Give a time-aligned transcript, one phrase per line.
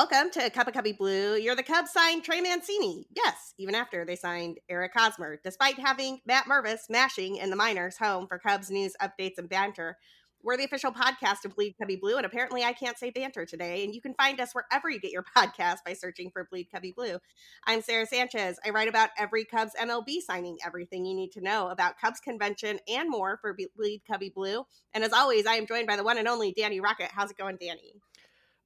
[0.00, 1.36] Welcome to Cup of Cubby Blue.
[1.36, 3.06] You're the Cubs signed Trey Mancini.
[3.14, 7.98] Yes, even after they signed Eric Hosmer, despite having Matt Mervis mashing in the minors
[7.98, 9.98] home for Cubs news, updates, and banter.
[10.42, 13.84] We're the official podcast of Bleed Cubby Blue, and apparently I can't say banter today.
[13.84, 16.94] And you can find us wherever you get your podcast by searching for Bleed Cubby
[16.96, 17.18] Blue.
[17.66, 18.58] I'm Sarah Sanchez.
[18.64, 22.78] I write about every Cubs MLB signing, everything you need to know about Cubs convention
[22.88, 24.64] and more for Bleed Cubby Blue.
[24.94, 27.10] And as always, I am joined by the one and only Danny Rocket.
[27.12, 27.92] How's it going, Danny?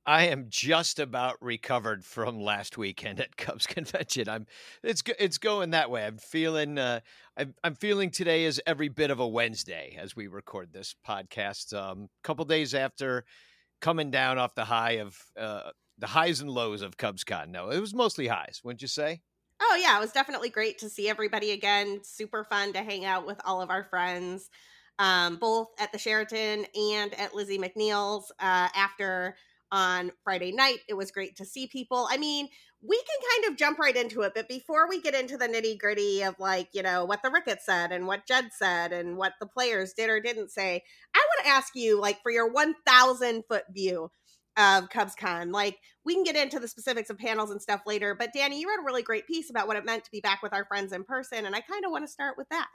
[0.07, 4.29] I am just about recovered from last weekend at Cubs convention.
[4.29, 4.47] I'm
[4.83, 6.05] it's it's going that way.
[6.05, 7.01] I'm feeling uh,
[7.37, 11.73] I'm I'm feeling today is every bit of a Wednesday as we record this podcast.
[11.73, 13.25] A um, couple days after
[13.81, 17.49] coming down off the high of uh, the highs and lows of CubsCon.
[17.49, 18.61] No, it was mostly highs.
[18.63, 19.23] Wouldn't you say?
[19.63, 22.01] Oh yeah, it was definitely great to see everybody again.
[22.03, 24.51] Super fun to hang out with all of our friends,
[24.99, 29.37] um, both at the Sheraton and at Lizzie McNeil's uh, after
[29.75, 30.79] on Friday night.
[30.89, 32.07] It was great to see people.
[32.09, 32.49] I mean,
[32.81, 35.81] we can kind of jump right into it, but before we get into the nitty
[35.81, 39.33] gritty of like, you know, what the Ricketts said and what Jed said and what
[39.41, 40.81] the players did or didn't say,
[41.13, 44.13] I want to ask you, like, for your 1,000 foot view
[44.57, 48.31] of CubsCon, like, we can get into the specifics of panels and stuff later, but
[48.33, 50.53] Danny, you wrote a really great piece about what it meant to be back with
[50.53, 52.69] our friends in person, and I kind of want to start with that.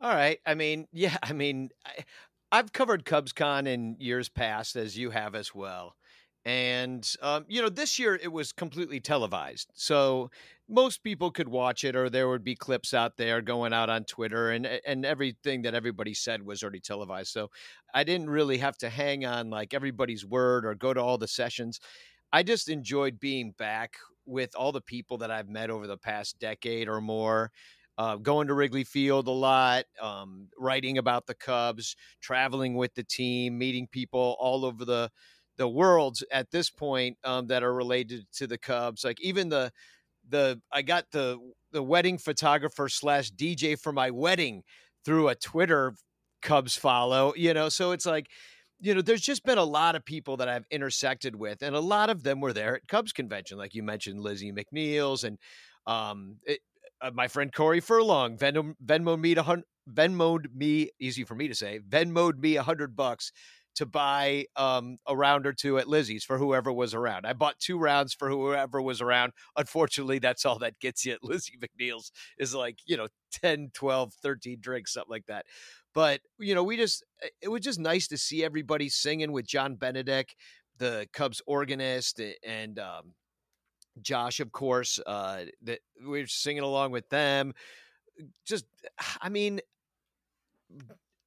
[0.00, 0.40] All right.
[0.44, 2.04] I mean, yeah, I mean, I,
[2.52, 5.96] I've covered CubsCon in years past, as you have as well.
[6.44, 9.70] And, um, you know, this year it was completely televised.
[9.74, 10.30] So
[10.68, 14.04] most people could watch it, or there would be clips out there going out on
[14.04, 17.30] Twitter, and, and everything that everybody said was already televised.
[17.32, 17.50] So
[17.94, 21.28] I didn't really have to hang on like everybody's word or go to all the
[21.28, 21.80] sessions.
[22.32, 23.94] I just enjoyed being back
[24.26, 27.50] with all the people that I've met over the past decade or more
[27.98, 33.04] uh, going to Wrigley Field a lot, um, writing about the Cubs, traveling with the
[33.04, 35.10] team, meeting people all over the
[35.58, 39.04] the world at this point um, that are related to the Cubs.
[39.04, 39.72] Like even the
[40.28, 41.38] the I got the
[41.72, 44.62] the wedding photographer slash DJ for my wedding
[45.04, 45.94] through a Twitter
[46.40, 47.34] Cubs follow.
[47.36, 48.28] You know, so it's like
[48.80, 51.80] you know, there's just been a lot of people that I've intersected with, and a
[51.80, 55.38] lot of them were there at Cubs convention, like you mentioned, Lizzie McNeil's, and
[55.86, 56.58] um, it,
[57.02, 61.54] uh, my friend Corey Furlong Venmo, Venmoed me to Venmoed me easy for me to
[61.54, 63.32] say Venmoed me a hundred bucks
[63.74, 67.26] to buy um, a round or two at Lizzie's for whoever was around.
[67.26, 69.32] I bought two rounds for whoever was around.
[69.56, 74.12] Unfortunately, that's all that gets you at Lizzie McNeil's is like, you know, 10, 12,
[74.22, 75.46] 13 drinks, something like that.
[75.94, 79.46] But, you know, we just, eh, it was just nice to see everybody singing with
[79.46, 80.30] John Benedek,
[80.78, 83.14] the Cubs organist, and um,
[84.00, 87.54] Josh, of course, uh, that we're singing along with them.
[88.44, 88.64] Just,
[89.20, 89.60] I mean,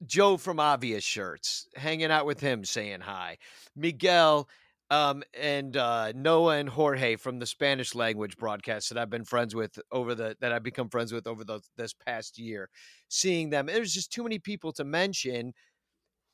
[0.05, 3.37] Joe from Obvious Shirts, hanging out with him, saying hi.
[3.75, 4.47] Miguel
[4.91, 9.55] um, and uh, Noah and Jorge from the Spanish language broadcast that I've been friends
[9.55, 12.69] with over the that I've become friends with over the this past year.
[13.07, 15.53] Seeing them, there's just too many people to mention.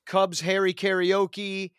[0.05, 1.71] Cubs Harry karaoke,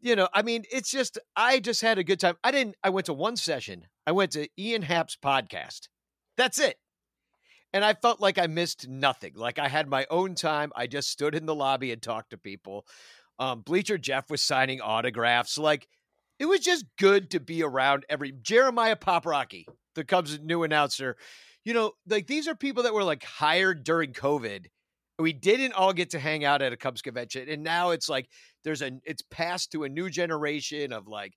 [0.00, 2.36] you know, I mean, it's just I just had a good time.
[2.42, 2.76] I didn't.
[2.82, 3.86] I went to one session.
[4.06, 5.88] I went to Ian Happ's podcast.
[6.36, 6.76] That's it.
[7.72, 9.34] And I felt like I missed nothing.
[9.36, 10.72] Like I had my own time.
[10.74, 12.86] I just stood in the lobby and talked to people.
[13.38, 15.56] Um, Bleacher Jeff was signing autographs.
[15.56, 15.86] Like
[16.38, 21.16] it was just good to be around every Jeremiah Poprocki, the Cubs' new announcer.
[21.64, 24.66] You know, like these are people that were like hired during COVID
[25.20, 28.28] we didn't all get to hang out at a Cubs convention, and now it's like
[28.64, 31.34] there's a it's passed to a new generation of like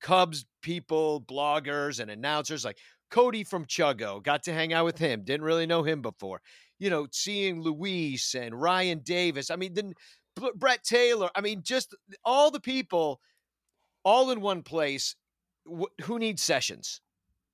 [0.00, 2.64] Cubs people, bloggers, and announcers.
[2.64, 2.78] Like
[3.10, 5.22] Cody from Chuggo, got to hang out with him.
[5.24, 6.40] Didn't really know him before.
[6.78, 9.50] You know, seeing Luis and Ryan Davis.
[9.50, 9.94] I mean, then
[10.54, 11.30] Brett Taylor.
[11.34, 11.94] I mean, just
[12.24, 13.20] all the people,
[14.04, 15.16] all in one place.
[16.02, 17.00] who needs sessions?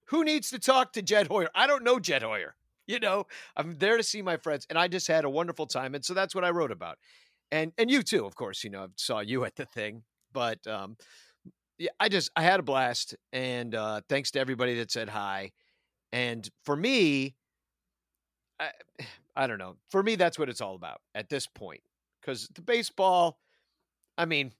[0.06, 1.48] Who needs to talk to Jed Hoyer?
[1.54, 2.54] I don't know Jed Hoyer
[2.86, 3.26] you know,
[3.56, 6.14] I'm there to see my friends, and I just had a wonderful time, and so
[6.14, 6.98] that's what I wrote about.
[7.50, 8.64] And and you too, of course.
[8.64, 10.96] You know, I saw you at the thing, but um,
[11.78, 15.52] yeah, I just I had a blast, and uh, thanks to everybody that said hi.
[16.12, 17.36] And for me,
[18.60, 18.70] I,
[19.34, 19.76] I don't know.
[19.90, 21.82] For me, that's what it's all about at this point,
[22.20, 23.38] because the baseball.
[24.18, 24.52] I mean,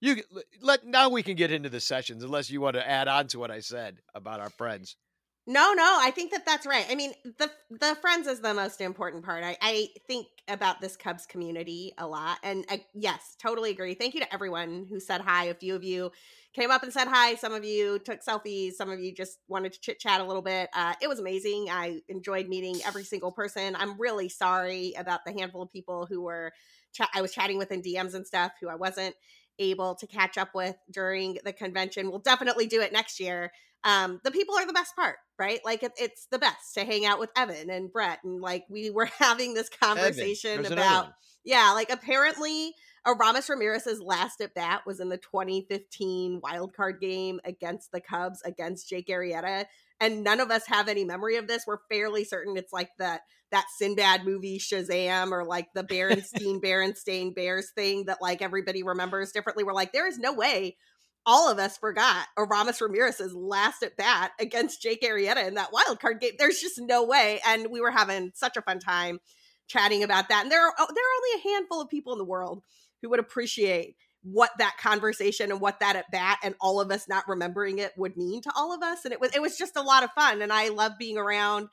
[0.00, 0.22] you
[0.60, 3.38] let now we can get into the sessions, unless you want to add on to
[3.38, 4.96] what I said about our friends.
[5.44, 6.86] No, no, I think that that's right.
[6.88, 9.42] I mean, the the friends is the most important part.
[9.42, 13.94] I, I think about this Cubs community a lot, and I, yes, totally agree.
[13.94, 15.46] Thank you to everyone who said hi.
[15.46, 16.12] A few of you
[16.54, 17.34] came up and said hi.
[17.34, 18.74] Some of you took selfies.
[18.74, 20.70] Some of you just wanted to chit chat a little bit.
[20.74, 21.66] Uh, it was amazing.
[21.72, 23.74] I enjoyed meeting every single person.
[23.74, 26.52] I'm really sorry about the handful of people who were
[26.94, 29.16] ch- I was chatting with in DMs and stuff who I wasn't.
[29.58, 32.10] Able to catch up with during the convention.
[32.10, 33.52] We'll definitely do it next year.
[33.84, 35.60] Um, the people are the best part, right?
[35.64, 38.90] Like it, it's the best to hang out with Evan and Brett, and like we
[38.90, 41.12] were having this conversation about,
[41.44, 42.74] yeah, like apparently
[43.06, 48.40] Aramis Ramirez's last at bat was in the 2015 wild card game against the Cubs
[48.44, 49.66] against Jake Arrieta.
[50.00, 51.64] And none of us have any memory of this.
[51.66, 53.22] We're fairly certain it's like that
[53.52, 59.32] that Sinbad movie Shazam or like the Berenstein Berenstain Bears thing that like everybody remembers
[59.32, 59.64] differently.
[59.64, 60.76] We're like, there is no way
[61.24, 66.00] all of us forgot Aramis Ramirez's last at bat against Jake Arrieta in that wild
[66.00, 66.32] card game.
[66.38, 67.40] There's just no way.
[67.46, 69.20] And we were having such a fun time
[69.68, 70.42] chatting about that.
[70.42, 72.62] And there are oh, there are only a handful of people in the world
[73.00, 77.08] who would appreciate what that conversation and what that at bat and all of us
[77.08, 79.76] not remembering it would mean to all of us and it was it was just
[79.76, 81.66] a lot of fun and i love being around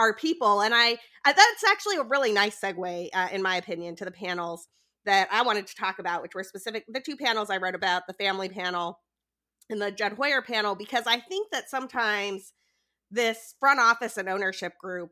[0.00, 3.94] our people and i, I that's actually a really nice segue uh, in my opinion
[3.96, 4.66] to the panels
[5.04, 8.06] that i wanted to talk about which were specific the two panels i wrote about
[8.06, 8.98] the family panel
[9.68, 12.52] and the jed hoyer panel because i think that sometimes
[13.10, 15.10] this front office and ownership group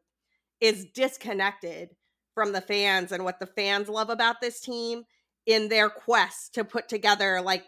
[0.60, 1.90] is disconnected
[2.34, 5.02] from the fans and what the fans love about this team
[5.46, 7.64] in their quest to put together like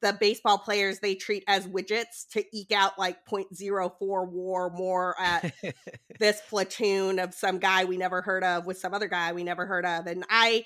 [0.00, 5.54] the baseball players they treat as widgets to eke out like 0.04 war more at
[6.18, 9.66] this platoon of some guy we never heard of with some other guy we never
[9.66, 10.06] heard of.
[10.06, 10.64] And i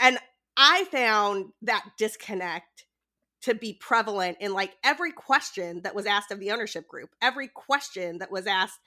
[0.00, 0.18] and
[0.56, 2.86] i found that disconnect
[3.42, 7.48] to be prevalent in like every question that was asked of the ownership group every
[7.48, 8.78] question that was asked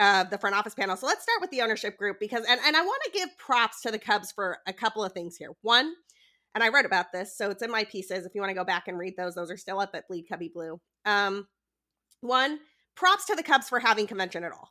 [0.00, 0.96] of the front office panel.
[0.96, 3.80] So let's start with the ownership group because and, and i want to give props
[3.82, 5.50] to the cubs for a couple of things here.
[5.62, 5.94] One
[6.54, 8.24] and I wrote about this, so it's in my pieces.
[8.24, 10.28] If you want to go back and read those, those are still up at Bleed
[10.28, 10.80] Cubby Blue.
[11.04, 11.48] Um,
[12.20, 12.60] one,
[12.94, 14.70] props to the Cubs for having convention at all.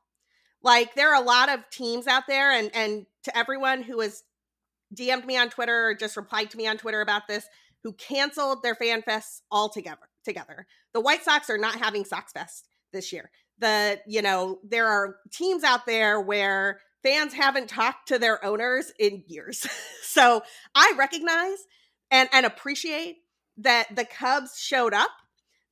[0.61, 4.23] Like there are a lot of teams out there, and and to everyone who has
[4.95, 7.45] DM'd me on Twitter or just replied to me on Twitter about this,
[7.83, 10.09] who canceled their fan fests altogether.
[10.23, 13.29] Together, the White Sox are not having Sox Fest this year.
[13.59, 18.91] The you know there are teams out there where fans haven't talked to their owners
[18.97, 19.67] in years.
[20.03, 21.57] so I recognize
[22.09, 23.17] and, and appreciate
[23.57, 25.11] that the Cubs showed up.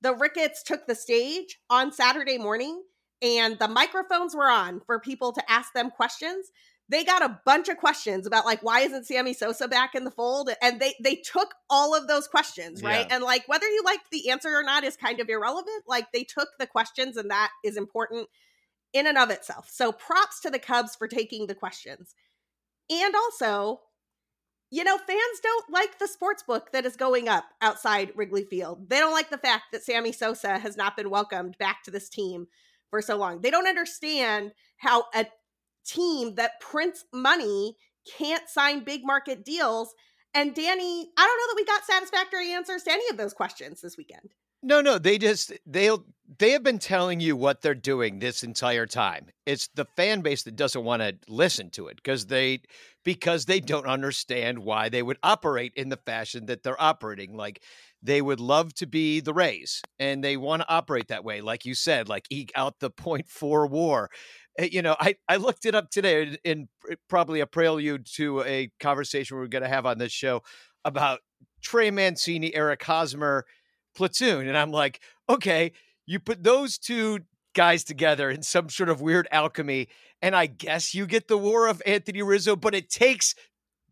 [0.02, 2.84] The Ricketts took the stage on Saturday morning
[3.22, 6.48] and the microphones were on for people to ask them questions.
[6.90, 10.12] They got a bunch of questions about like why isn't Sammy Sosa back in the
[10.12, 13.06] fold and they they took all of those questions, right?
[13.08, 13.16] Yeah.
[13.16, 15.84] And like whether you liked the answer or not is kind of irrelevant.
[15.88, 18.28] Like they took the questions and that is important
[18.94, 19.70] in and of itself.
[19.72, 22.16] So props to the Cubs for taking the questions.
[22.90, 23.82] And also,
[24.70, 28.90] you know, fans don't like the sports book that is going up outside Wrigley Field.
[28.90, 32.10] They don't like the fact that Sammy Sosa has not been welcomed back to this
[32.10, 32.48] team
[32.90, 33.42] for so long.
[33.42, 35.26] They don't understand how a
[35.86, 37.76] team that prints money
[38.18, 39.94] can't sign big market deals.
[40.34, 43.82] And Danny, I don't know that we got satisfactory answers to any of those questions
[43.82, 44.34] this weekend.
[44.64, 46.06] No, no, they just they'll
[46.38, 49.28] they have been telling you what they're doing this entire time.
[49.46, 52.62] It's the fan base that doesn't want to listen to it because they
[53.04, 57.36] because they don't understand why they would operate in the fashion that they're operating.
[57.36, 57.64] Like
[58.04, 61.66] they would love to be the Rays and they want to operate that way, like
[61.66, 64.10] you said, like eke out the point four war.
[64.60, 66.68] Eh, you know, I, I looked it up today in
[67.10, 70.44] probably a prelude to a conversation we're going to have on this show
[70.86, 71.20] about
[71.62, 73.46] Trey Mancini, Eric Hosmer
[73.96, 74.48] platoon.
[74.48, 75.72] And I'm like, okay,
[76.06, 77.20] you put those two
[77.54, 79.88] guys together in some sort of weird alchemy,
[80.22, 83.36] and I guess you get the war of Anthony Rizzo, but it takes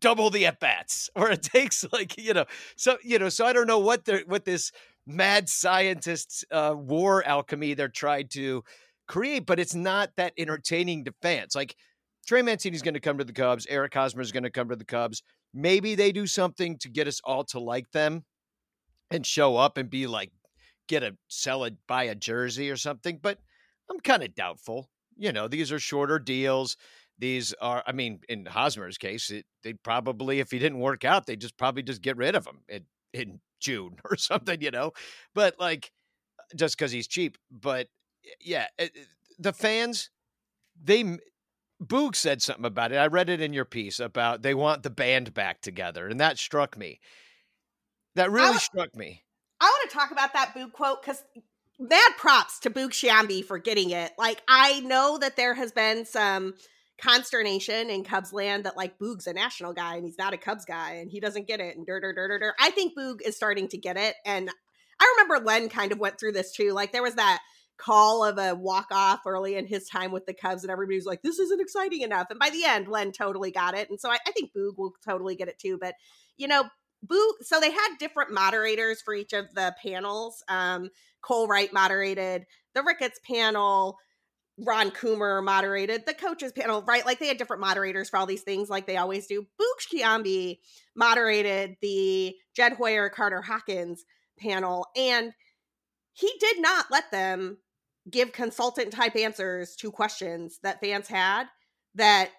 [0.00, 3.52] double the at bats, or it takes like you know, so you know, so I
[3.52, 4.72] don't know what the what this
[5.06, 8.62] mad scientists uh, war alchemy they're trying to
[9.08, 11.54] create, but it's not that entertaining to fans.
[11.54, 11.74] Like
[12.26, 14.76] Trey Mancini's going to come to the Cubs, Eric Hosmer is going to come to
[14.76, 15.22] the Cubs.
[15.52, 18.24] Maybe they do something to get us all to like them
[19.10, 20.30] and show up and be like,
[20.88, 23.18] get a sell it, buy a jersey or something.
[23.20, 23.38] But
[23.90, 24.90] I'm kind of doubtful.
[25.16, 26.76] You know, these are shorter deals.
[27.18, 31.26] These are, I mean, in Hosmer's case, it, they'd probably, if he didn't work out,
[31.26, 34.92] they'd just probably just get rid of him in, in June or something, you know?
[35.34, 35.92] But like,
[36.56, 37.36] just because he's cheap.
[37.50, 37.88] But
[38.40, 39.04] yeah, it, eh, eh,
[39.38, 40.10] the fans,
[40.82, 41.18] they,
[41.82, 42.96] Boog said something about it.
[42.96, 46.38] I read it in your piece about they want the band back together, and that
[46.38, 47.00] struck me.
[48.16, 49.22] That really struck me.
[49.60, 51.22] I want to talk about that Boog quote because
[51.78, 54.12] mad props to Boog Sciambi for getting it.
[54.18, 56.54] Like, I know that there has been some
[57.00, 60.66] consternation in Cubs land that like Boog's a national guy and he's not a Cubs
[60.66, 62.54] guy and he doesn't get it and dirt, dirt, dirt, dirt.
[62.60, 64.16] I think Boog is starting to get it.
[64.26, 64.50] And
[65.00, 66.72] I remember Len kind of went through this too.
[66.72, 67.40] Like, there was that
[67.80, 71.06] call of a walk off early in his time with the Cubs, and everybody was
[71.06, 74.10] like, "This isn't exciting enough." And by the end, Len totally got it, and so
[74.10, 75.78] I, I think Boog will totally get it too.
[75.80, 75.94] But
[76.36, 76.64] you know,
[77.02, 77.34] Boo.
[77.42, 80.42] So they had different moderators for each of the panels.
[80.48, 80.90] Um,
[81.22, 83.98] Cole Wright moderated the Ricketts panel.
[84.58, 87.06] Ron Coomer moderated the coaches panel, right?
[87.06, 89.46] Like they had different moderators for all these things, like they always do.
[89.60, 90.58] Boog Sciambi
[90.94, 94.04] moderated the Jed Hoyer Carter Hawkins
[94.38, 95.32] panel, and
[96.12, 97.58] he did not let them
[98.10, 101.46] give consultant type answers to questions that fans had
[101.94, 102.30] that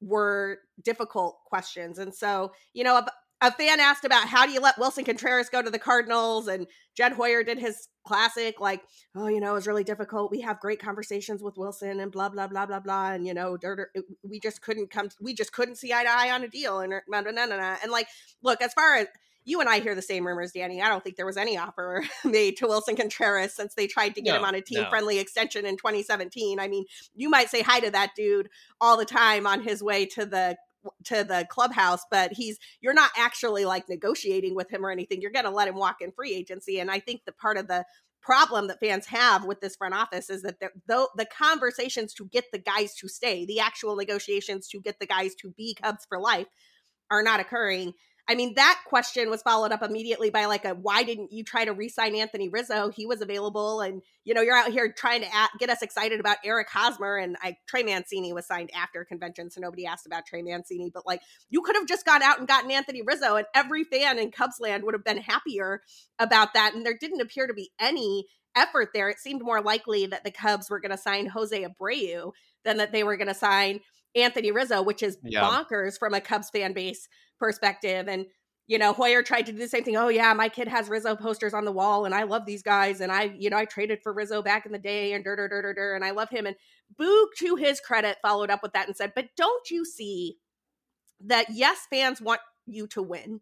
[0.00, 1.98] were difficult questions.
[1.98, 3.02] And so, you know,
[3.42, 6.66] a, fan asked about how do you let Willson Contreras go to the Cardinals, and
[6.96, 8.82] Jed Hoyer did his classic, like,
[9.14, 10.30] oh, you know, it was really difficult.
[10.30, 13.12] We have great conversations with Willson, and blah, blah, blah, blah, blah.
[13.12, 13.56] And, you know,
[14.22, 16.80] we just couldn't come, we just couldn't see eye to eye on a deal.
[16.80, 18.08] And, er, and like,
[18.42, 19.08] look, as far as,
[19.44, 20.80] you and I hear the same rumors, Danny.
[20.80, 24.22] I don't think there was any offer made to Willson Contreras since they tried to
[24.22, 25.20] get no, him on a team friendly no.
[25.20, 26.60] extension in 2017.
[26.60, 26.84] I mean,
[27.14, 28.48] you might say hi to that dude
[28.80, 30.56] all the time on his way to the
[31.04, 35.30] to the clubhouse but he's you're not actually like negotiating with him or anything you're
[35.30, 37.84] going to let him walk in free agency and i think the part of the
[38.20, 42.44] problem that fans have with this front office is that the, the conversations to get
[42.52, 46.20] the guys to stay the actual negotiations to get the guys to be cubs for
[46.20, 46.46] life
[47.10, 47.92] are not occurring
[48.28, 51.64] I mean, that question was followed up immediately by like a why didn't you try
[51.64, 52.88] to re-sign Anthony Rizzo?
[52.88, 56.20] He was available, and you know you're out here trying to at, get us excited
[56.20, 60.24] about Eric Hosmer and I, Trey Mancini was signed after convention, so nobody asked about
[60.24, 60.90] Trey Mancini.
[60.94, 64.20] But like, you could have just gone out and gotten Anthony Rizzo, and every fan
[64.20, 65.82] in Cubsland would have been happier
[66.20, 66.74] about that.
[66.74, 69.08] And there didn't appear to be any effort there.
[69.08, 72.32] It seemed more likely that the Cubs were going to sign Jose Abreu
[72.64, 73.80] than that they were going to sign
[74.14, 75.42] Anthony Rizzo, which is yeah.
[75.42, 77.08] bonkers from a Cubs fan base
[77.42, 78.06] perspective.
[78.06, 78.26] And,
[78.68, 79.96] you know, Hoyer tried to do the same thing.
[79.96, 83.00] Oh, yeah, my kid has Rizzo posters on the wall and I love these guys.
[83.00, 86.04] And I, you know, I traded for Rizzo back in the day and dur, and
[86.04, 86.46] I love him.
[86.46, 86.54] And
[86.96, 90.36] Boog, to his credit, followed up with that and said, but don't you see
[91.24, 93.40] that, yes, fans want you to win,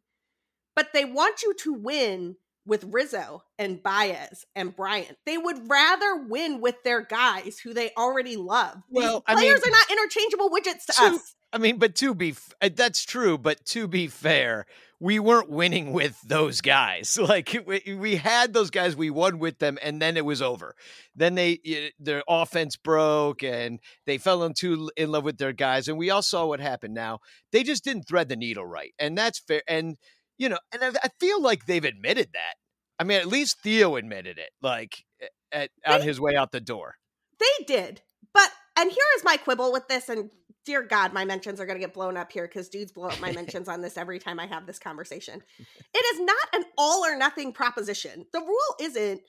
[0.75, 5.19] but they want you to win with Rizzo and Baez and Bryant.
[5.26, 8.83] They would rather win with their guys who they already love.
[8.88, 11.35] Well, These players I mean, are not interchangeable widgets to, to us.
[11.52, 14.66] I mean, but to be uh, that's true, but to be fair,
[15.00, 17.19] we weren't winning with those guys.
[17.30, 20.75] Like we, we had those guys, we won with them, and then it was over.
[21.14, 25.99] Then they their offense broke, and they fell into in love with their guys, and
[25.99, 26.95] we all saw what happened.
[26.95, 27.21] Now
[27.52, 29.62] they just didn't thread the needle right, and that's fair.
[29.66, 29.97] And
[30.38, 32.54] you know, and I, I feel like they've admitted that.
[32.99, 35.04] I mean, at least Theo admitted it, like
[35.52, 36.97] at, they, on his way out the door.
[37.38, 38.02] They did,
[38.33, 40.30] but and here is my quibble with this, and
[40.64, 43.21] dear God, my mentions are going to get blown up here because dudes blow up
[43.21, 45.43] my mentions on this every time I have this conversation.
[45.59, 48.26] It is not an all or nothing proposition.
[48.33, 49.23] The rule isn't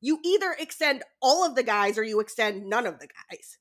[0.00, 3.58] you either extend all of the guys or you extend none of the guys.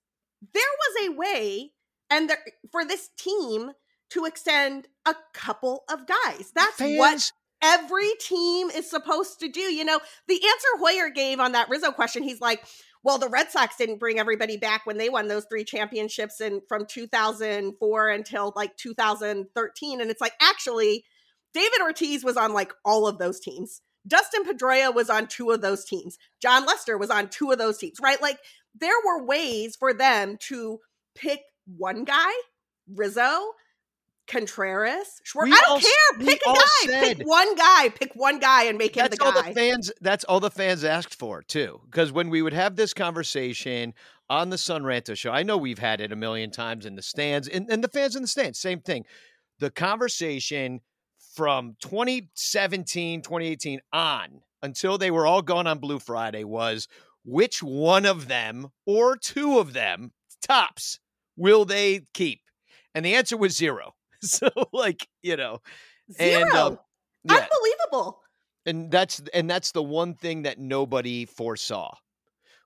[0.53, 1.71] There was a way,
[2.09, 2.39] and there,
[2.71, 3.71] for this team
[4.11, 6.51] to extend a couple of guys.
[6.55, 6.97] That's Fans.
[6.97, 7.31] what
[7.61, 9.61] every team is supposed to do.
[9.61, 12.63] You know, the answer Hoyer gave on that Rizzo question, he's like,
[13.07, 16.61] well, the Red Sox didn't bring everybody back when they won those three championships and
[16.67, 20.01] from 2004 until like 2013.
[20.01, 21.05] And it's like, actually,
[21.53, 23.81] David Ortiz was on like all of those teams.
[24.05, 26.17] Dustin Pedroia was on two of those teams.
[26.41, 28.21] Jon Lester was on two of those teams, right?
[28.21, 28.39] Like
[28.77, 30.79] there were ways for them to
[31.15, 32.33] pick one guy,
[32.93, 33.53] Rizzo,
[34.27, 35.21] Contreras.
[35.23, 35.53] Schwarber.
[35.53, 36.27] I don't all, care.
[36.27, 36.61] Pick a guy.
[36.85, 37.89] Said, pick one guy.
[37.89, 39.25] Pick one guy and make him the guy.
[39.25, 39.91] All the fans.
[40.01, 41.81] That's all the fans asked for too.
[41.85, 43.93] Because when we would have this conversation
[44.29, 47.01] on the Son Ranto show, I know we've had it a million times in the
[47.01, 49.05] stands, and, and the fans in the stands, same thing.
[49.59, 50.81] The conversation
[51.33, 56.87] from 2017, 2018 on until they were all gone on Blue Friday was
[57.23, 60.99] which one of them or two of them tops
[61.35, 62.41] will they keep?
[62.95, 63.93] And the answer was zero.
[64.21, 65.59] so like you know
[66.11, 66.79] zero and, um,
[67.23, 67.35] yeah.
[67.35, 68.21] unbelievable!
[68.65, 71.95] And that's and that's the one thing that nobody foresaw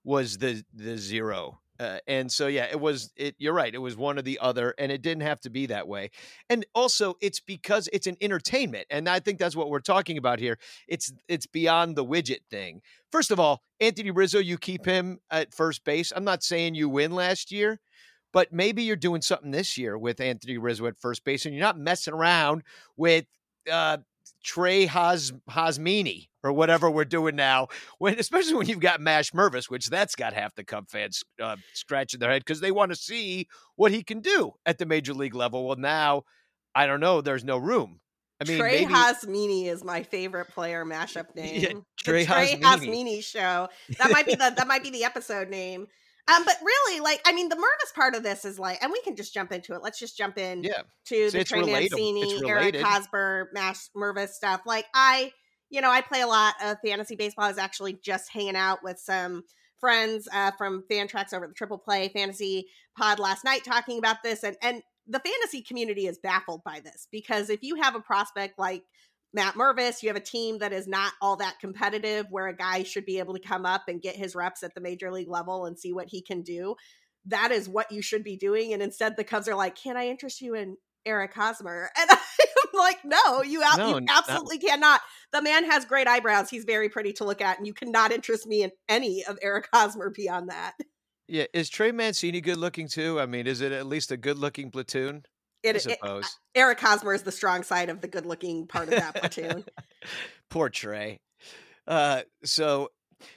[0.03, 3.98] was the the zero uh, and so yeah it was it you're right it was
[3.98, 6.10] one or the other and it didn't have to be that way
[6.50, 10.39] and also it's because it's an entertainment and i think that's what we're talking about
[10.39, 12.81] here it's it's beyond the widget thing.
[13.12, 16.88] First of all anthony rizzo you keep him at first base i'm not saying you
[16.88, 17.79] win last year
[18.32, 21.64] but maybe you're doing something this year with Anthony Rizzo at first base, and you're
[21.64, 22.64] not messing around
[22.98, 23.26] with
[23.72, 23.98] uh,
[24.44, 27.68] Trey Has Hasmini or whatever we're doing now.
[28.00, 31.58] When especially when you've got Mash Mervis, which that's got half the Cub fans uh,
[31.74, 35.14] scratching their head because they want to see what he can do at the major
[35.14, 35.68] league level.
[35.68, 36.24] Well, now
[36.74, 37.22] I don't know.
[37.22, 38.00] There's no room.
[38.42, 38.94] I mean, Trey maybe...
[38.94, 41.62] Hasmini is my favorite player mashup name.
[41.62, 42.62] Yeah, Trey, the Trey Hasmini.
[42.62, 43.70] Hasmini show.
[44.00, 45.88] That might be the that might be the episode name.
[46.28, 49.01] Um, but really, like, I mean, the Mervis part of this is like, and we
[49.01, 49.82] can just jump into it.
[49.82, 50.82] Let's just jump in Yeah.
[51.08, 51.63] to So the Trey.
[51.63, 53.48] Mancini, Eric related.
[53.54, 54.62] Mash Mervis stuff.
[54.66, 55.32] Like, I,
[55.70, 57.46] you know, I play a lot of fantasy baseball.
[57.46, 59.44] I was actually just hanging out with some
[59.80, 64.18] friends uh, from fan tracks over the Triple Play Fantasy Pod last night talking about
[64.24, 68.00] this, and and the fantasy community is baffled by this because if you have a
[68.00, 68.84] prospect like
[69.34, 72.84] Matt Mervis, you have a team that is not all that competitive, where a guy
[72.84, 75.66] should be able to come up and get his reps at the major league level
[75.66, 76.76] and see what he can do.
[77.26, 78.74] That is what you should be doing.
[78.74, 82.80] And instead, the Cubs are like, "Can I interest you in Eric Hosmer?" And I'm
[82.80, 86.50] like, "No, you, out, No, you absolutely cannot." The man has great eyebrows.
[86.50, 89.68] He's very pretty to look at, and you cannot interest me in any of Eric
[89.74, 90.74] Hosmer beyond that.
[91.28, 91.46] Yeah.
[91.54, 93.20] Is Trey Mancini good looking too?
[93.20, 95.24] I mean, is it at least a good looking platoon?
[95.63, 96.38] I It, it, suppose.
[96.56, 99.63] Eric Hosmer is the strong side of the good-looking part of that platoon.
[100.50, 101.20] Poor Trey.
[101.88, 102.89] Uh, so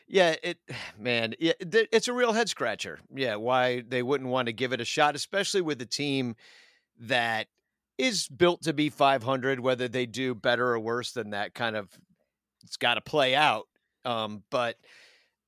[0.06, 0.58] yeah, it
[0.98, 2.98] man, yeah, th- it's a real head scratcher.
[3.14, 6.36] Yeah, why they wouldn't want to give it a shot, especially with a team
[7.00, 7.48] that
[7.98, 9.60] is built to be 500.
[9.60, 11.88] Whether they do better or worse than that, kind of,
[12.62, 13.66] it's got to play out.
[14.04, 14.76] Um, but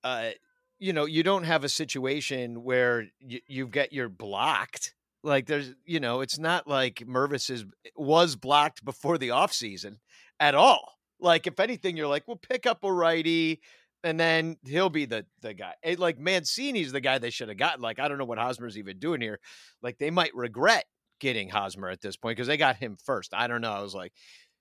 [0.05, 0.31] uh,
[0.79, 4.95] you know, you don't have a situation where you, you get your blocked.
[5.27, 7.65] Like there's, you know, it's not like Mervis is
[7.97, 9.97] was blocked before the offseason
[10.39, 10.93] at all.
[11.19, 13.61] Like if anything, you're like, well, pick up a righty,
[14.05, 15.75] and then he'll be the the guy.
[15.83, 17.83] Eh, Like Mancini's the guy they should have gotten.
[17.83, 19.41] Like I don't know what Hosmer's even doing here.
[19.83, 20.85] Like they might regret
[21.19, 23.35] getting Hosmer at this point because they got him first.
[23.35, 23.73] I don't know.
[23.73, 24.13] I was like,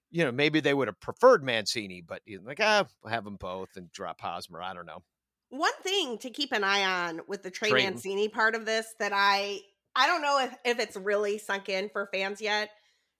[0.09, 3.69] you know, maybe they would have preferred Mancini, but like, ah, we'll have them both
[3.75, 4.63] and drop Hosmer.
[4.63, 5.03] I don't know.
[5.49, 7.83] One thing to keep an eye on with the Trey Trade.
[7.83, 9.59] Mancini part of this that I
[9.95, 12.69] I don't know if, if it's really sunk in for fans yet.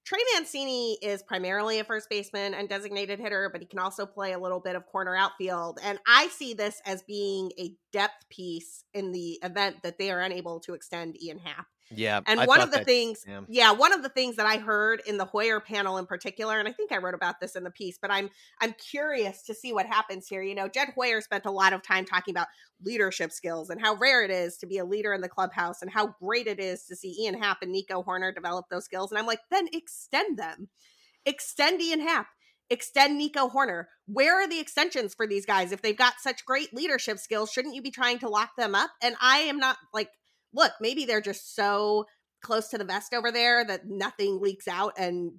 [0.06, 4.34] Trey Mancini is primarily a first baseman and designated hitter, but he can also play
[4.34, 5.80] a little bit of corner outfield.
[5.82, 10.22] And I see this as being a depth piece in the event that they are
[10.22, 11.66] unable to extend Ian Happ.
[11.92, 13.42] Yeah, And I one of the that- things, yeah.
[13.48, 13.72] yeah.
[13.72, 16.72] one of the things that I heard in the Hoyer panel in particular, and I
[16.72, 19.86] think I wrote about this in the piece, but I'm I'm curious to see what
[19.86, 20.42] happens here.
[20.42, 22.48] You know, Jed Hoyer spent a lot of time talking about
[22.84, 25.92] leadership skills and how rare it is to be a leader in the clubhouse and
[25.92, 29.12] how great it is to see Ian Happ and Nico Hoerner develop those skills.
[29.12, 30.70] And I'm like, then extend them.
[31.26, 32.28] Extend Ian Happ.
[32.70, 33.86] Extend Nico Hoerner.
[34.08, 35.72] Where are the extensions for these guys?
[35.72, 38.90] If they've got such great leadership skills, shouldn't you be trying to lock them up?
[39.04, 40.10] And I am not like,
[40.56, 42.06] look, maybe they're just so
[42.42, 45.32] close to the vest over there that nothing leaks out and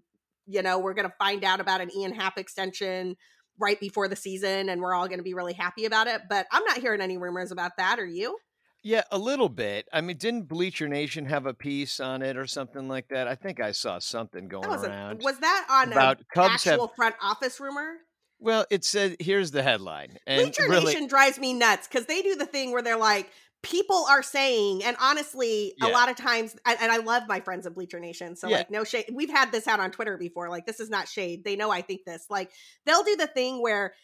[0.46, 3.16] you know we're going to find out about an Ian Happ extension
[3.60, 6.46] right before the season and we're all going to be really happy about it but
[6.50, 8.36] I'm not hearing any rumors about that are you
[8.82, 9.88] Yeah, a little bit.
[9.92, 13.28] I mean, didn't Bleacher Nation have a piece on it or something like that?
[13.28, 15.22] I think I saw something going was, a, around.
[15.22, 17.94] was that on about Cubs have- actual front office rumor
[18.38, 22.20] well, it said here's the headline, and Bleacher really, Nation drives me nuts because they
[22.20, 23.30] do the thing where they're like
[23.62, 27.66] people are saying and honestly a lot of times and and i love my friends
[27.66, 28.58] at bleacher nation so Yeah.
[28.58, 31.42] like no shade we've had this out on twitter before like this is not shade
[31.44, 32.52] they know i think this like
[32.84, 33.94] they'll do the thing where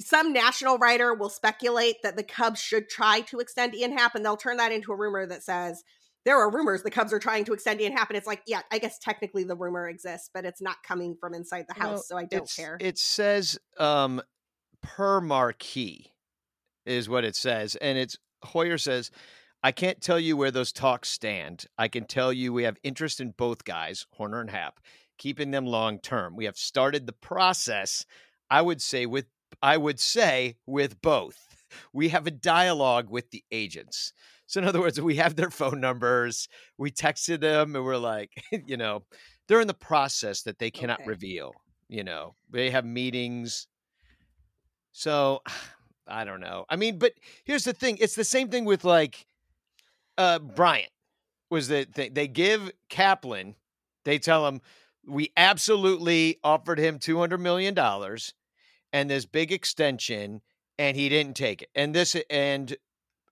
[0.00, 4.24] some national writer will speculate that the cubs should try to extend ian happ and
[4.24, 5.82] they'll turn that into a rumor that says
[6.24, 8.60] there are rumors the cubs are trying to extend ian happ and it's like yeah
[8.70, 12.02] i guess technically the rumor exists but it's not coming from inside the house Well,
[12.02, 14.22] so i don't care It says um,
[14.80, 16.12] per marquee
[16.84, 19.10] is what it says, and it's Hoyer says.
[19.64, 21.66] I can't tell you where those talks stand.
[21.78, 24.80] I can tell you we have interest in both guys, Hoerner and Happ,
[25.18, 26.34] keeping them long term.
[26.34, 28.04] We have started the process.
[28.50, 29.26] I would say with
[29.62, 31.38] I would say with both.
[31.92, 34.12] We have a dialogue with the agents.
[34.46, 36.48] So in other words, we have their phone numbers.
[36.76, 38.32] We texted them and we're like,
[38.66, 39.04] you know,
[39.46, 41.08] they're in the process that they cannot Okay.
[41.10, 41.52] reveal.
[41.88, 43.68] You know, they have meetings.
[44.90, 45.40] So
[46.06, 46.64] I don't know.
[46.68, 47.12] I mean, but
[47.44, 47.96] here's the thing.
[48.00, 49.26] It's the same thing with like
[50.18, 50.90] uh Bryant
[51.50, 53.54] was that they, they give Kaplan,
[54.04, 54.60] they tell him
[55.06, 58.34] we absolutely offered him two hundred million dollars
[58.92, 60.42] and this big extension,
[60.78, 61.70] and he didn't take it.
[61.74, 62.76] And this and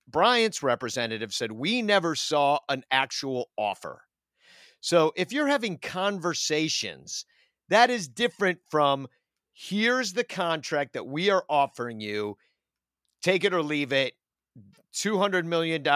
[0.09, 4.03] Bryant's representative said we never saw an actual offer.
[4.81, 7.27] So if you're having conversations,
[7.69, 9.07] that is different from
[9.53, 12.37] here's the contract that we are offering you.
[13.23, 14.15] Take it or leave it.
[14.95, 15.87] $200 million,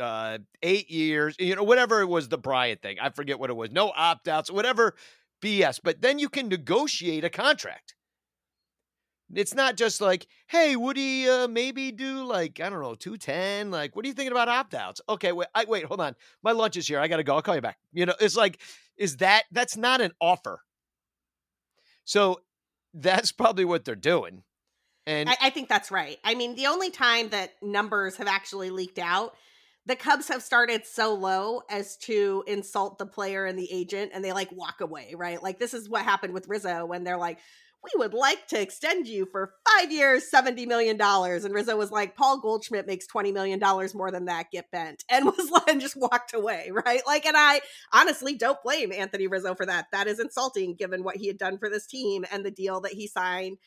[0.00, 2.98] uh, eight years, you know, whatever it was, the Bryant thing.
[3.00, 3.70] I forget what it was.
[3.70, 4.94] No opt outs, whatever
[5.42, 5.80] BS.
[5.82, 7.94] But then you can negotiate a contract.
[9.34, 13.70] It's not just like, hey, would he uh, maybe do like, I don't know, 210?
[13.70, 15.00] Like, what are you thinking about opt outs?
[15.08, 16.14] Okay, wait, I, wait, hold on.
[16.42, 17.00] My lunch is here.
[17.00, 17.34] I got to go.
[17.34, 17.78] I'll call you back.
[17.92, 18.60] You know, it's like,
[18.98, 20.60] is that, that's not an offer.
[22.04, 22.40] So
[22.92, 24.42] that's probably what they're doing.
[25.06, 26.18] And I, I think that's right.
[26.24, 29.34] I mean, the only time that numbers have actually leaked out,
[29.86, 34.24] the Cubs have started so low as to insult the player and the agent, and
[34.24, 35.42] they like walk away, right?
[35.42, 37.40] Like this is what happened with Rizzo when they're like,
[37.82, 41.90] "We would like to extend you for five years, seventy million dollars," and Rizzo was
[41.90, 44.52] like, "Paul Goldschmidt makes twenty million dollars more than that.
[44.52, 47.02] Get bent," and was and just walked away, right?
[47.04, 47.60] Like, and I
[47.92, 49.86] honestly don't blame Anthony Rizzo for that.
[49.90, 52.92] That is insulting given what he had done for this team and the deal that
[52.92, 53.58] he signed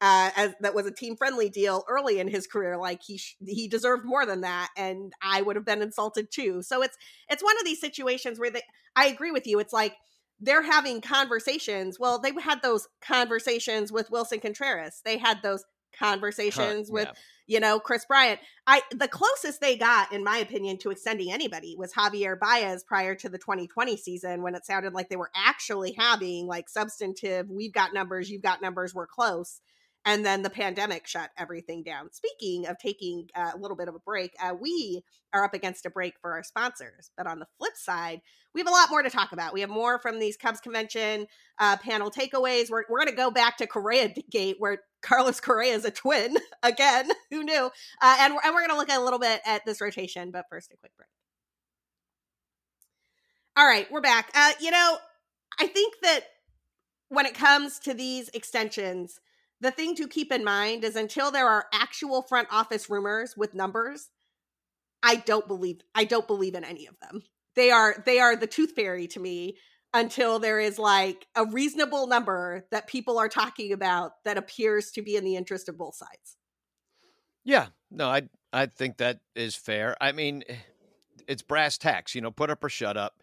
[0.00, 2.76] uh, as that was a team friendly deal early in his career.
[2.76, 6.62] Like he sh- he deserved more than that, and I would have been insulted too.
[6.62, 6.96] So it's
[7.28, 8.62] it's one of these situations where they,
[8.96, 9.58] I agree with you.
[9.60, 9.94] It's like
[10.40, 11.98] they're having conversations.
[11.98, 15.00] Well, they had those conversations with Willson Contreras.
[15.04, 15.64] They had those
[15.96, 17.12] conversations with yeah.
[17.46, 18.40] you know Kris Bryant.
[18.66, 23.14] I the closest they got, in my opinion, to extending anybody was Javier Baez prior
[23.14, 27.48] to the 2020 season when it sounded like they were actually having like substantive.
[27.48, 29.60] We've got numbers, you've got numbers, we're close
[30.04, 32.12] and then the pandemic shut everything down.
[32.12, 35.90] Speaking of taking a little bit of a break, uh, we are up against a
[35.90, 37.10] break for our sponsors.
[37.16, 38.20] But on the flip side,
[38.54, 39.54] we have a lot more to talk about.
[39.54, 41.26] We have more from these Cubs convention
[41.58, 42.70] uh, panel takeaways.
[42.70, 46.36] We're, we're going to go back to Correa Gate, where Carlos Correa is a twin
[46.62, 47.08] again.
[47.30, 47.70] Who knew?
[48.00, 50.30] Uh, and, and we're going to look a little bit at this rotation.
[50.30, 51.08] But first, a quick break.
[53.56, 54.30] All right, we're back.
[54.34, 54.98] Uh, you know,
[55.60, 56.24] I think that
[57.08, 59.20] when it comes to these extensions,
[59.64, 63.54] the thing to keep in mind is until there are actual front office rumors with
[63.54, 64.10] numbers,
[65.02, 67.22] I don't believe I don't believe in any of them.
[67.56, 69.56] They are they are the tooth fairy to me
[69.94, 75.02] until there is like a reasonable number that people are talking about that appears to
[75.02, 76.36] be in the interest of both sides.
[77.42, 79.96] Yeah, no, I I think that is fair.
[79.98, 80.56] I mean, eh,
[81.26, 83.22] it's brass tacks, you know, put up or shut up.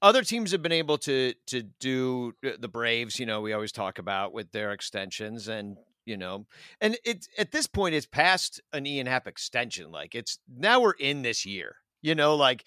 [0.00, 3.72] Other teams have been able to to do uh, the Braves, you know, we always
[3.72, 6.46] talk about with their extensions and you know,
[6.80, 9.90] and it's at this point it's past an Ian Happ extension.
[9.90, 12.64] Like it's now we're in this year, you know, like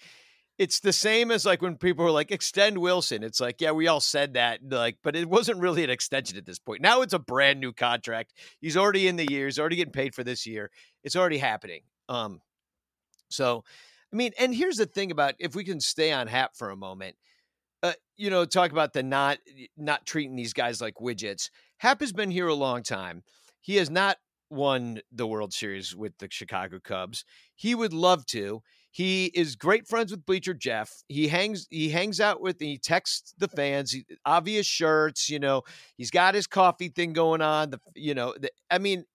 [0.58, 3.24] it's the same as like when people were like extend Willson.
[3.24, 6.46] It's like, yeah, we all said that, like, but it wasn't really an extension at
[6.46, 6.82] this point.
[6.82, 8.34] Now it's a brand new contract.
[8.60, 9.46] He's already in the year.
[9.46, 10.70] He's already getting paid for this year.
[11.02, 11.82] It's already happening.
[12.08, 12.40] Um,
[13.28, 13.64] so
[14.12, 16.76] I mean, and here's the thing about if we can stay on Happ for a
[16.76, 17.16] moment,
[17.82, 19.38] uh, you know, talk about the not
[19.76, 21.50] not treating these guys like widgets.
[21.78, 23.22] Happ has been here a long time.
[23.60, 24.18] He has not
[24.50, 27.24] won the World Series with the Chicago Cubs.
[27.54, 28.62] He would love to.
[28.90, 31.02] He is great friends with Bleacher Jeff.
[31.08, 33.92] He hangs he hangs out with he texts the fans.
[33.92, 35.62] He, obvious shirts, you know.
[35.96, 37.70] He's got his coffee thing going on.
[37.70, 39.06] The you know, the, I mean,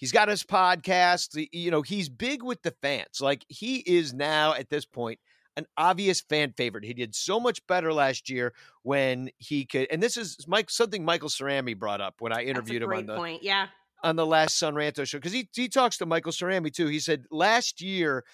[0.00, 1.46] He's got his podcast.
[1.52, 3.20] You know, he's big with the fans.
[3.20, 5.20] Like he is now at this point
[5.56, 6.84] an obvious fan favorite.
[6.84, 9.88] He did so much better last year when he could.
[9.90, 13.16] And this is Mike something Michael Cerami brought up when I interviewed him on the
[13.16, 13.42] point.
[13.42, 13.66] Yeah.
[14.02, 16.86] on the last Son Ranto show because he he talks to Michael Cerami too.
[16.86, 18.24] He said last year,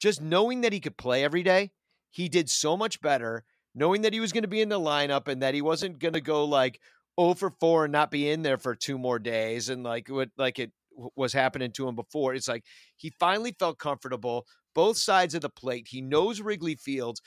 [0.00, 1.72] just knowing that he could play every day,
[2.10, 3.44] he did so much better.
[3.74, 6.12] Knowing that he was going to be in the lineup and that he wasn't going
[6.12, 6.78] to go like
[7.18, 10.28] 0 for 4 and not be in there for two more days and like what
[10.36, 10.70] like it
[11.16, 12.34] was happening to him before.
[12.34, 12.64] It's like
[12.96, 15.88] he finally felt comfortable both sides of the plate.
[15.88, 17.18] He knows Wrigley Field.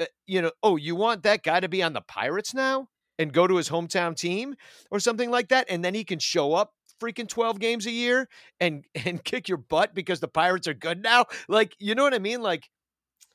[0.00, 3.32] Uh, you know, oh, you want that guy to be on the Pirates now and
[3.32, 4.54] go to his hometown team
[4.90, 8.28] or something like that, and then he can show up freaking 12 games a year
[8.60, 11.26] and and kick your butt because the Pirates are good now.
[11.48, 12.42] Like, you know what I mean?
[12.42, 12.68] Like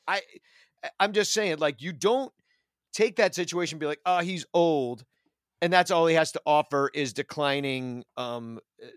[0.08, 0.22] I
[1.00, 2.32] I'm just saying like you don't
[2.94, 5.04] take that situation and be like, "Oh, he's old."
[5.62, 8.88] And that's all he has to offer is declining um uh,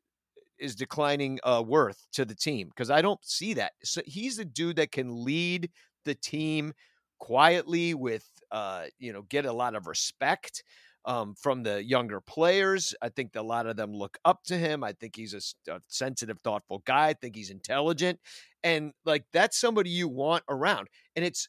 [0.61, 3.73] is declining uh, worth to the team because I don't see that.
[3.85, 5.71] So he's a dude that can lead
[6.05, 6.73] the team
[7.19, 10.65] quietly with uh, you know get a lot of respect
[11.05, 12.95] um, from the younger players.
[13.03, 14.85] I think a lot of them look up to him.
[14.85, 17.09] I think he's a, a sensitive, thoughtful guy.
[17.09, 18.21] I think he's intelligent,
[18.63, 20.89] and like that's somebody you want around.
[21.17, 21.49] And it's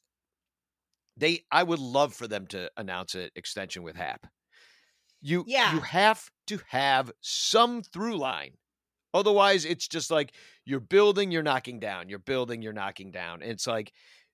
[1.18, 1.44] they.
[1.52, 4.28] I would love for them to announce an extension with Happ.
[5.22, 5.74] You Yeah.
[5.74, 8.58] you have to have some through line
[9.14, 10.34] Otherwise, it's just like
[10.66, 13.42] you're building, you're knocking down, you're building, you're knocking down.
[13.42, 13.92] It's like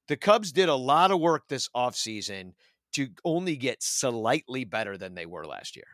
[0.07, 2.53] the Cubs did a lot of work this offseason
[2.93, 5.85] to only get slightly better than they were last year.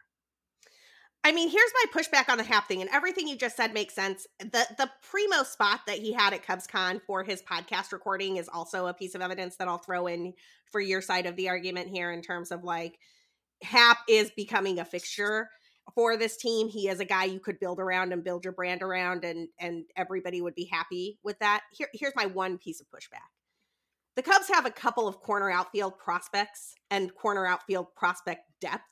[1.25, 3.93] I mean, here's my pushback on the Happ thing, and everything you just said makes
[3.93, 4.27] sense.
[4.39, 8.87] The the primo spot that he had at CubsCon for his podcast recording is also
[8.87, 10.33] a piece of evidence that I'll throw in
[10.69, 12.99] for your side of the argument here in terms of like
[13.61, 15.49] Happ is becoming a fixture
[15.95, 16.69] for this team.
[16.69, 19.85] He is a guy you could build around and build your brand around, and and
[19.95, 21.61] everybody would be happy with that.
[21.71, 23.29] Here, here's my one piece of pushback.
[24.15, 28.83] The Cubs have a couple of corner outfield prospects and corner outfield prospect depth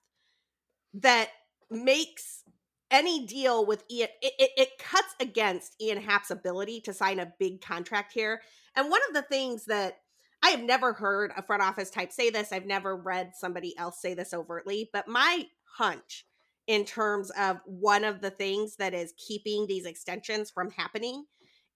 [0.95, 1.29] that
[1.69, 2.43] makes
[2.89, 7.31] any deal with Ian, it, it, it, cuts against Ian Happ's ability to sign a
[7.39, 8.41] big contract here.
[8.75, 9.99] And one of the things that
[10.43, 14.01] I have never heard a front office type say this, I've never read somebody else
[14.01, 15.45] say this overtly, but my
[15.77, 16.25] hunch
[16.67, 21.25] in terms of one of the things that is keeping these extensions from happening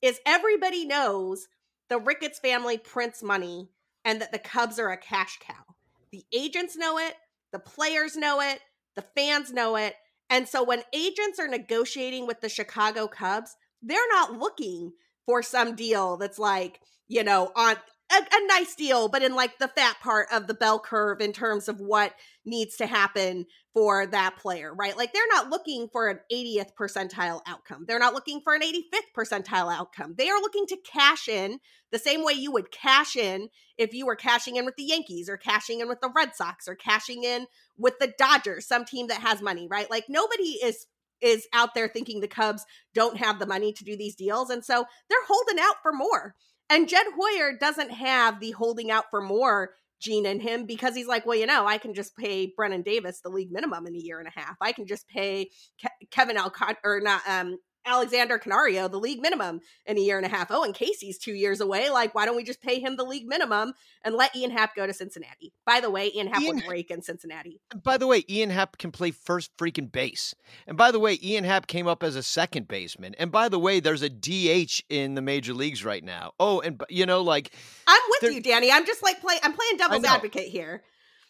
[0.01, 1.47] is everybody knows
[1.89, 3.69] the Ricketts family prints money
[4.03, 5.75] and that the Cubs are a cash cow.
[6.11, 7.15] The agents know it,
[7.51, 8.59] the players know it,
[8.95, 9.95] the fans know it.
[10.29, 14.93] And so when agents are negotiating with the Chicago Cubs, they're not looking
[15.25, 17.75] for some deal that's like, you know, on
[18.11, 21.33] a, a, nice deal, but in like the fat part of the bell curve in
[21.33, 22.13] terms of what
[22.45, 24.95] needs to happen for that player, right?
[24.95, 27.85] Like they're not looking for an 80th percentile outcome.
[27.87, 30.15] They're not looking for an 85th percentile outcome.
[30.17, 31.59] They are looking to cash in
[31.91, 35.27] the same way you would cash in if you were cashing in with the Yankees
[35.27, 39.07] or cashing in with the Red Sox or cashing in with the Dodgers, some team
[39.07, 39.89] that has money, right?
[39.89, 40.87] Like nobody is
[41.21, 44.63] is out there thinking the Cubs don't have the money to do these deals and
[44.65, 46.35] so they're holding out for more.
[46.69, 51.07] And Jed Hoyer doesn't have the holding out for more gene in him because he's
[51.07, 53.99] like, well, you know, I can just pay Brennen Davis the league minimum in a
[53.99, 54.55] year and a half.
[54.61, 55.49] I can just pay
[55.83, 60.25] Ke- Kevin Alcott or not um Alexander Canario the league minimum in a year and
[60.25, 60.47] a half.
[60.49, 61.89] Oh, and Caissie's two years away.
[61.89, 64.87] Like, why don't we just pay him the league minimum and let Ian Happ go
[64.87, 65.53] to Cincinnati?
[65.65, 67.61] By the way, Ian Happ Ian, would break in Cincinnati.
[67.83, 70.35] By the way, Ian Happ can play first freaking base.
[70.67, 73.15] And by the way, Ian Happ came up as a second baseman.
[73.19, 76.33] And by the way, there's a DH in the major leagues right now.
[76.39, 77.53] Oh, and you know, like
[77.87, 78.71] I'm with you, Danny.
[78.71, 79.35] I'm just like play.
[79.43, 80.83] I'm playing devil's advocate here.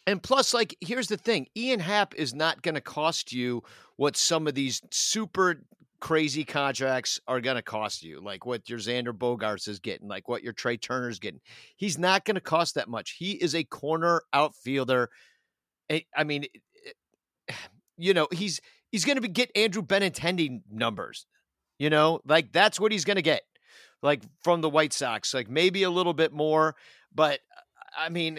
[0.08, 3.62] And plus, like, here's the thing: Ian Happ is not going to cost you
[3.96, 5.62] what some of these super
[6.06, 10.28] crazy contracts are going to cost you, like what your Xander Bogaerts is getting, like
[10.28, 11.40] what your Trea Turner's getting.
[11.74, 13.16] He's not going to cost that much.
[13.18, 15.10] He is a corner outfielder.
[15.90, 16.46] I mean,
[17.98, 18.60] you know, he's
[18.92, 21.26] he's going to get Andrew Benintendi numbers.
[21.76, 23.42] You know, like that's what he's going to get,
[24.00, 26.76] like from the White Sox, like maybe a little bit more,
[27.12, 27.40] but
[27.98, 28.38] I mean.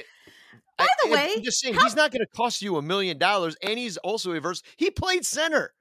[0.77, 2.81] By the I, way, I'm just saying how- he's not going to cost you a
[2.81, 4.61] million dollars, and he's also a verse.
[4.77, 5.73] He played center.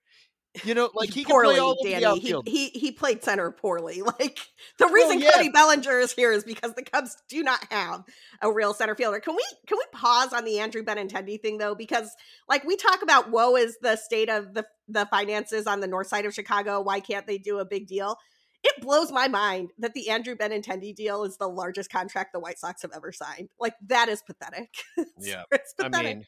[0.64, 2.20] You know, like he poorly, can play all Danny.
[2.20, 4.02] He, he he played center poorly.
[4.18, 4.38] Like
[4.78, 5.30] the reason well, yeah.
[5.32, 8.04] Cody Bellinger is here is because the Cubs do not have
[8.40, 9.20] a real center fielder.
[9.20, 11.74] Can we can we pause on the Andrew Benintendi thing though?
[11.74, 12.14] Because
[12.48, 16.06] like we talk about woe is the state of the the finances on the north
[16.06, 16.80] side of Chicago.
[16.80, 18.16] Why can't they do a big deal?
[18.62, 22.58] It blows my mind that the Andrew Benintendi deal is the largest contract the White
[22.58, 23.48] Sox have ever signed.
[23.60, 24.70] Like that is pathetic.
[25.20, 25.98] yeah, it's pathetic.
[25.98, 26.26] I mean,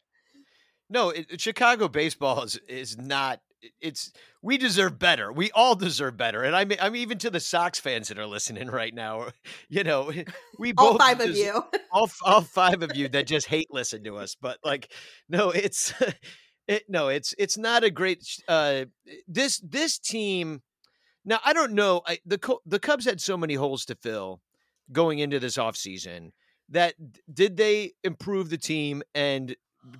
[0.89, 3.41] no, it, Chicago baseball is is not
[3.81, 5.31] it's we deserve better.
[5.31, 8.69] We all deserve better, and I'm I'm even to the Sox fans that are listening
[8.69, 9.27] right now.
[9.71, 10.11] You know,
[10.59, 14.03] we all both five of you, all all five of you that just hate listen
[14.03, 14.35] to us.
[14.39, 14.91] But like,
[15.27, 15.93] no, it's
[16.67, 18.85] it no, it's it's not a great uh
[19.27, 20.61] this this team.
[21.23, 22.01] Now I don't know.
[22.07, 24.41] I, the the Cubs had so many holes to fill
[24.91, 26.31] going into this offseason
[26.69, 26.95] that
[27.31, 29.55] did they improve the team and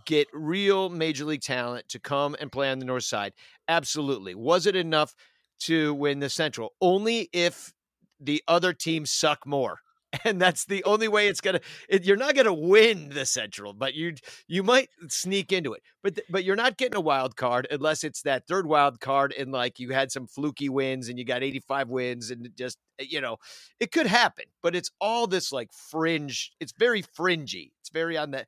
[0.06, 3.34] get real major league talent to come and play on the north side?
[3.68, 4.36] Absolutely.
[4.36, 5.16] Was it enough
[5.62, 6.74] to win the Central?
[6.82, 7.74] Only if
[8.20, 9.80] the other teams suck more.
[10.26, 11.60] And that's the only way it's gonna.
[11.88, 14.16] It, you're not gonna win the Central, but you
[14.48, 15.84] you might sneak into it.
[16.02, 19.34] But th- but you're not getting a wild card unless it's that third wild card
[19.38, 23.06] and like you had some fluky wins and you got 85 wins and just eh,
[23.08, 23.38] you know
[23.80, 24.46] it could happen.
[24.64, 26.54] But it's all this like fringe.
[26.60, 27.72] It's very fringy.
[27.82, 28.48] It's very on the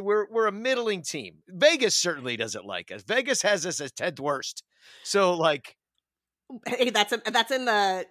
[0.00, 1.36] we're we're a middling team.
[1.48, 3.02] Vegas certainly doesn't like us.
[3.02, 4.62] Vegas has us as tenth worst.
[5.02, 5.76] So like,
[6.66, 8.06] hey, that's a, that's in the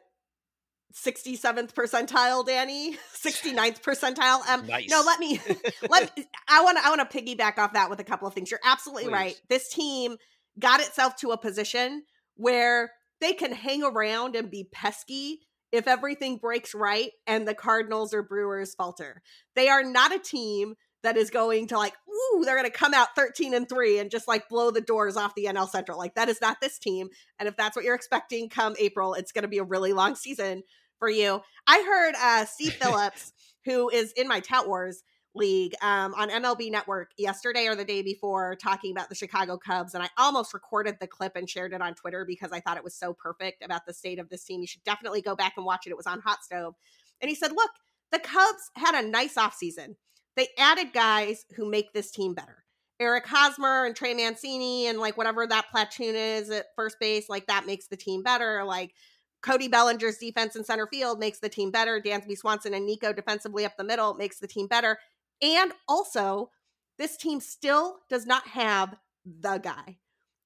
[0.95, 2.97] 67th percentile, Danny.
[3.15, 4.47] 69th percentile.
[4.47, 4.89] Um, nice.
[4.89, 5.39] No, let me
[5.89, 8.33] let me, I want to I want to piggyback off that with a couple of
[8.33, 8.51] things.
[8.51, 9.13] You're absolutely Please.
[9.13, 9.41] right.
[9.49, 10.17] This team
[10.59, 12.03] got itself to a position
[12.35, 15.39] where they can hang around and be pesky
[15.71, 19.21] if everything breaks right and the Cardinals or Brewers falter.
[19.55, 20.75] They are not a team
[21.05, 24.11] that is going to like, ooh, they're going to come out 13 and 3 and
[24.11, 25.97] just like blow the doors off the NL Central.
[25.97, 27.09] Like that is not this team.
[27.39, 30.15] And if that's what you're expecting come April, it's going to be a really long
[30.15, 30.63] season
[30.99, 31.41] for you.
[31.67, 33.33] I heard uh Steve Phillips,
[33.65, 35.03] who is in my Tout Wars
[35.35, 39.93] league um, on MLB Network yesterday or the day before talking about the Chicago Cubs.
[39.93, 42.83] And I almost recorded the clip and shared it on Twitter because I thought it
[42.83, 44.61] was so perfect about the state of this team.
[44.61, 45.89] You should definitely go back and watch it.
[45.89, 46.75] It was on Hot Stove.
[47.21, 47.71] And he said, Look,
[48.11, 49.95] the Cubs had a nice offseason
[50.35, 52.63] they added guys who make this team better.
[52.99, 57.47] Eric Hosmer and Trey Mancini and like whatever that platoon is at first base, like
[57.47, 58.63] that makes the team better.
[58.63, 58.93] Like
[59.41, 62.01] Cody Bellinger's defense in center field makes the team better.
[62.01, 64.97] Dansby Swanson and Nico defensively up the middle makes the team better.
[65.41, 66.51] And also,
[66.97, 68.95] this team still does not have
[69.25, 69.97] the guy.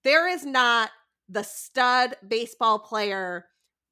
[0.03, 0.89] There is not
[1.27, 3.45] the stud baseball player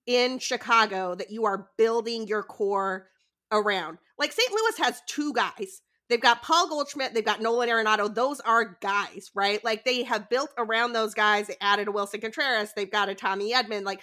[0.07, 3.09] in Chicago that you are building your core
[3.51, 3.99] around.
[4.17, 4.51] Like St.
[4.51, 5.81] Louis has two guys.
[6.09, 8.13] They've got Paul Goldschmidt, they've got Nolan Arenado.
[8.13, 9.63] Those are guys, right?
[9.63, 11.47] Like they have built around those guys.
[11.47, 13.83] They added a Willson Contreras, they've got a Tommy Edman.
[13.83, 14.01] Like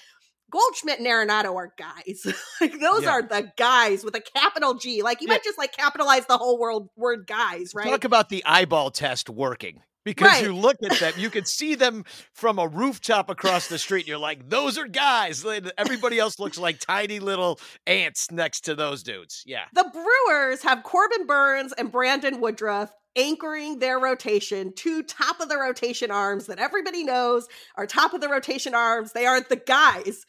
[0.51, 2.27] Goldschmidt and Arenado are guys.
[2.61, 3.11] like those yeah.
[3.11, 5.03] are the guys with a capital G.
[5.03, 5.35] Like you yeah.
[5.35, 7.89] might just like capitalize the whole world word guys, right?
[7.89, 10.45] Talk about the eyeball test working because right.
[10.45, 14.01] you look at them, you can see them from a rooftop across the street.
[14.01, 15.45] And You're like, those are guys.
[15.79, 19.43] Everybody else looks like tiny little ants next to those dudes.
[19.47, 19.65] Yeah.
[19.73, 25.57] The Brewers have Corbin Burnes and Brandon Woodruff anchoring their rotation, two top of the
[25.57, 29.13] rotation arms that everybody knows are top of the rotation arms.
[29.13, 30.27] They are the guys.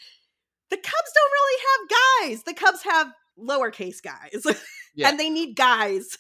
[0.70, 2.44] The Cubs don't really have guys.
[2.44, 4.46] The Cubs have lowercase guys,
[4.96, 5.10] yeah.
[5.10, 6.18] and they need guys.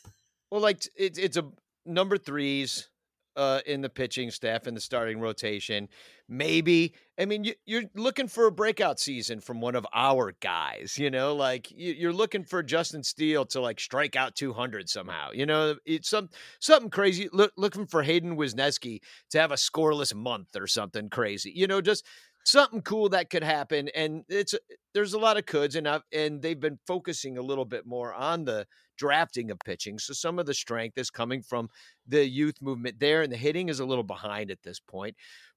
[0.51, 1.45] Well, like it's it's a
[1.85, 2.87] number threes
[3.35, 5.87] uh, in the pitching staff in the starting rotation.
[6.27, 10.97] Maybe, I mean, you, are looking for a breakout season from one of our guys.
[10.97, 15.29] You know, like you, are looking for Justin Steele to like strike out 200 somehow.
[15.33, 17.29] You know, it's some something crazy.
[17.31, 21.51] Look, looking for Hayden Wesneski to have a scoreless month or something crazy.
[21.55, 22.05] You know, just
[22.45, 23.89] something cool that could happen.
[23.95, 24.55] And it's
[24.93, 28.13] there's a lot of coulds, and I've, and they've been focusing a little bit more
[28.13, 28.65] on the
[28.97, 29.99] drafting of pitching.
[29.99, 31.69] So some of the strength is coming from
[32.07, 35.15] the youth movement there, and the hitting is a little behind at this point.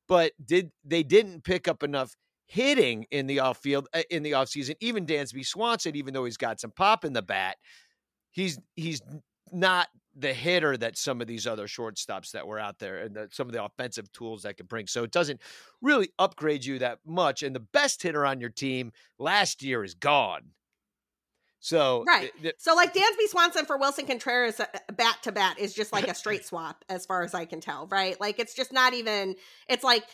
[0.08, 2.14] But did they didn't pick up enough
[2.48, 4.74] hitting in the off field uh, in the offseason.
[4.80, 7.56] Even Dansby Swanson, even though he's got some pop in the bat,
[8.30, 9.00] he's he's
[9.52, 13.28] not the hitter that some of these other shortstops that were out there and the,
[13.30, 14.86] some of the offensive tools that could bring.
[14.86, 15.40] So it doesn't
[15.80, 17.42] really upgrade you that much.
[17.42, 20.50] And the best hitter on your team last year is gone.
[21.60, 22.30] So right.
[22.40, 24.60] Th- so like Dansby Swanson for Willson Contreras
[24.96, 27.86] bat to bat is just like a straight swap as far as I can tell,
[27.88, 28.20] right?
[28.20, 29.36] Like it's just not even.
[29.68, 30.04] It's like.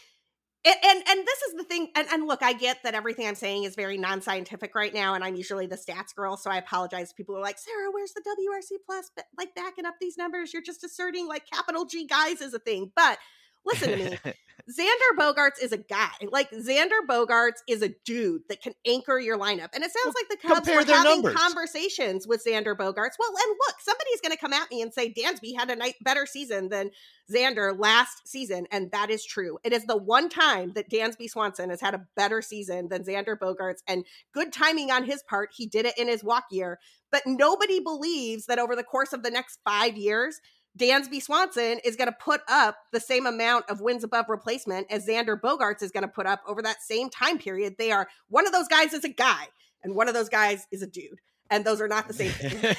[0.66, 3.34] And, and and this is the thing and, and look i get that everything i'm
[3.34, 7.12] saying is very non-scientific right now and i'm usually the stats girl so i apologize
[7.12, 9.10] people are like sarah where's the wrc plus?
[9.14, 12.58] But like backing up these numbers you're just asserting like capital g guys is a
[12.58, 12.92] thing.
[12.96, 13.18] But
[13.64, 14.18] listen to me
[14.70, 16.10] Xander Bogaerts is a guy.
[16.30, 19.68] Like Xander Bogaerts is a dude that can anchor your lineup.
[19.74, 21.34] And it sounds well, like the Cubs were having numbers.
[21.34, 23.16] conversations with Xander Bogaerts.
[23.18, 25.94] Well, and look, somebody's going to come at me and say Dansby had a night
[26.02, 26.90] better season than
[27.32, 29.58] Xander last season, and that is true.
[29.64, 33.36] It is the one time that Dansby Swanson has had a better season than Xander
[33.38, 35.50] Bogaerts, and good timing on his part.
[35.54, 36.78] He did it in his walk year,
[37.10, 40.40] but nobody believes that over the course of the next five years
[40.78, 45.06] Dansby Swanson is going to put up the same amount of wins above replacement as
[45.06, 47.76] Xander Bogaerts is going to put up over that same time period.
[47.78, 49.46] They are one of those guys is a guy,
[49.82, 52.74] and one of those guys is a dude, and those are not the same thing.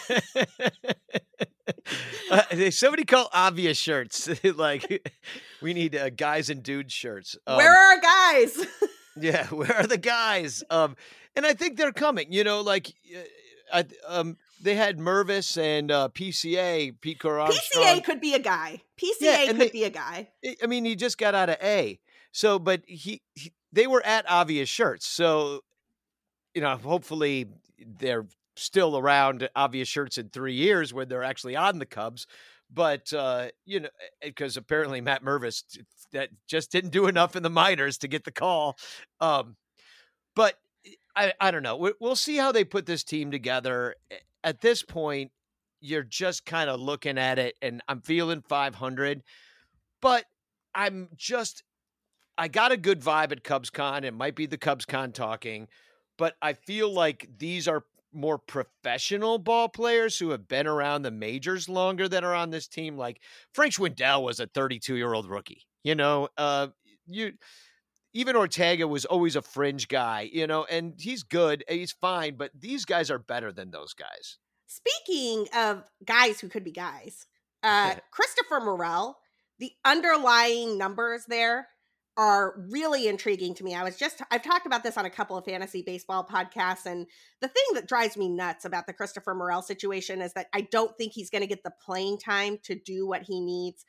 [2.31, 5.09] uh, somebody call obvious shirts like
[5.61, 7.37] we need uh, guys and dude shirts.
[7.47, 8.65] Um, where are our guys?
[9.15, 10.65] yeah, where are the guys?
[10.69, 10.97] Um,
[11.35, 12.31] and I think they're coming.
[12.31, 12.93] You know, like.
[13.15, 13.19] Uh,
[13.73, 17.85] I, um, they had Mervis and uh, PCA, Pete Armstrong.
[17.85, 18.81] PCA could be a guy.
[18.99, 20.29] PCA yeah, could they, be a guy.
[20.61, 21.99] I mean, he just got out of A.
[22.31, 25.05] So, but he, he they were at obvious shirts.
[25.05, 25.61] So,
[26.53, 27.45] you know, hopefully
[27.79, 28.25] they're
[28.55, 32.25] still around obvious shirts in three years when they're actually on the Cubs.
[32.73, 33.89] But uh, you know,
[34.21, 35.63] because apparently Matt Mervis
[36.11, 38.75] that just didn't do enough in the minors to get the call.
[39.21, 39.57] Um,
[40.35, 40.55] but
[41.15, 41.91] I, I don't know.
[41.99, 43.95] We'll see how they put this team together
[44.45, 45.31] at this point,
[45.81, 49.23] you're just kind of looking at it, and I'm feeling 500,
[50.01, 50.23] but
[50.73, 51.63] I'm just,
[52.37, 54.03] I got a good vibe at CubsCon.
[54.03, 55.67] It might be the CubsCon talking,
[56.17, 61.11] but I feel like these are more professional ball players who have been around the
[61.11, 62.97] majors longer that are on this team.
[62.97, 63.19] Like
[63.53, 65.67] Frank Schwindel was a 32 year old rookie.
[65.83, 66.67] You know, uh,
[67.05, 67.33] you
[68.15, 72.49] even Ortega was always a fringe guy, you know, and he's good, he's fine, but
[72.57, 74.37] these guys are better than those guys.
[74.67, 77.27] Speaking of guys who could be guys,
[77.61, 79.17] uh, Christopher Morel,
[79.59, 81.67] the underlying numbers there
[82.17, 83.75] are really intriguing to me.
[83.75, 87.05] I was just I've talked about this on a couple of fantasy baseball podcasts and
[87.41, 90.97] the thing that drives me nuts about the Christopher Morel situation is that I don't
[90.97, 93.83] think he's going to get the playing time to do what he needs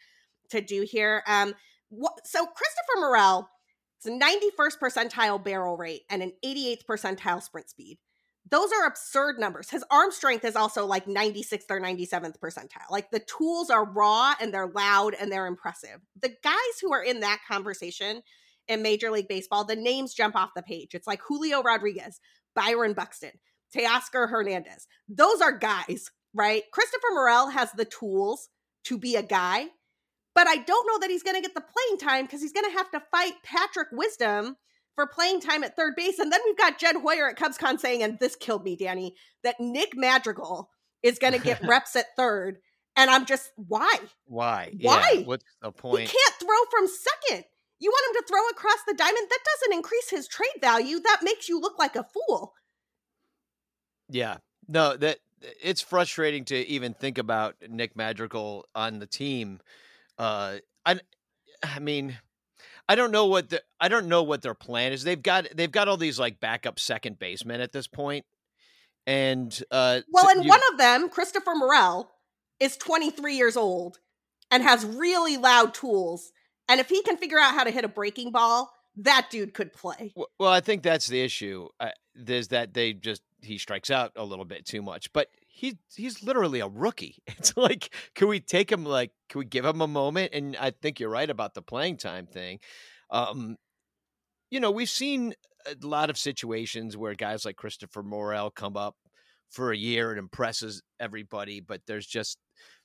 [0.51, 1.23] to do here.
[1.29, 1.55] Um
[2.25, 3.49] so Christopher Morel
[3.97, 7.99] it's a 91st percentile barrel rate and an 88th percentile sprint speed.
[8.49, 9.71] Those are absurd numbers.
[9.71, 12.91] His arm strength is also like 96th or 97th percentile.
[12.91, 15.99] Like the tools are raw and they're loud and they're impressive.
[16.21, 18.23] The guys who are in that conversation
[18.69, 20.95] in Major League Baseball, the names jump off the page.
[20.95, 22.21] It's like Julio Rodriguez,
[22.55, 23.33] Byron Buxton,
[23.75, 24.87] Teoscar Hernandez.
[25.09, 26.63] Those are guys, right?
[26.73, 28.49] Christopher Morel has the tools
[28.85, 29.67] to be a guy,
[30.37, 32.71] but I don't know that he's going to get the playing time because he's going
[32.71, 34.57] to have to fight Patrick Wisdom
[34.95, 36.19] for playing time at third base.
[36.19, 39.57] And then we've got Jed Hoyer at CubsCon saying, and this killed me, Danny, that
[39.59, 40.69] Nick Madrigal
[41.03, 42.59] is going to get reps at third.
[42.97, 43.95] And I'm just, why?
[44.27, 44.73] Why?
[44.83, 45.15] Why?
[45.15, 46.01] Yeah, what's the point?
[46.01, 47.45] He can't throw from second.
[47.79, 49.27] You want him to throw across the diamond?
[49.31, 51.01] That doesn't increase his trade value.
[51.01, 52.53] That makes you look like a fool.
[54.11, 54.37] Yeah.
[54.69, 55.19] No, that
[55.63, 59.61] it's frustrating to even think about Nick Madrigal on the team.
[60.19, 61.01] Uh I
[61.63, 62.19] I mean,
[62.89, 65.05] I don't know what the I don't know what their plan is.
[65.05, 67.89] They've got they've got all these like backup second basemen at this.
[69.07, 72.11] And uh Well, and you- one of them, Christopher Morel,
[72.61, 73.99] is 23 years old
[74.51, 76.33] and has really loud tools.
[76.69, 79.73] And if he can figure out how to hit a breaking ball, that dude could
[79.73, 80.13] play.
[80.39, 81.69] Well, I think that's the issue.
[81.79, 85.79] Uh, there's that they just he strikes out a little bit too much, but he
[85.95, 87.17] he's literally a rookie.
[87.39, 88.85] It's like, can we take him?
[88.85, 90.35] Like, can we give him a moment?
[90.35, 92.59] And I think you're right about the playing time thing.
[93.11, 93.57] Um,
[94.51, 95.35] you know, we've seen
[95.67, 98.97] a lot of situations where guys like Christopher Morel come up
[99.51, 102.37] for a year and impresses everybody, but there's just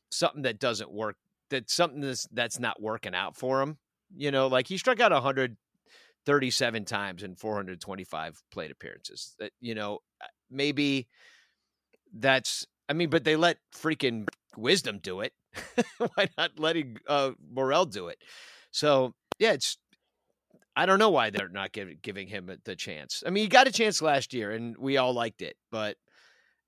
[0.09, 1.17] something that doesn't work.
[1.49, 3.77] That something that's that's not working out for him.
[4.15, 9.35] You know, like he struck out 137 times in 425 plate appearances.
[9.39, 11.07] That you know, uh, maybe
[12.13, 12.65] that's.
[12.89, 15.33] I mean, but they let freaking Wisdom do it.
[15.97, 18.17] Why not letting uh, Morel do it?
[18.71, 19.77] So yeah, it's.
[20.73, 23.23] I don't know why they're not giving giving him the chance.
[23.27, 25.57] I mean, he got a chance last year, and we all liked it.
[25.69, 25.97] But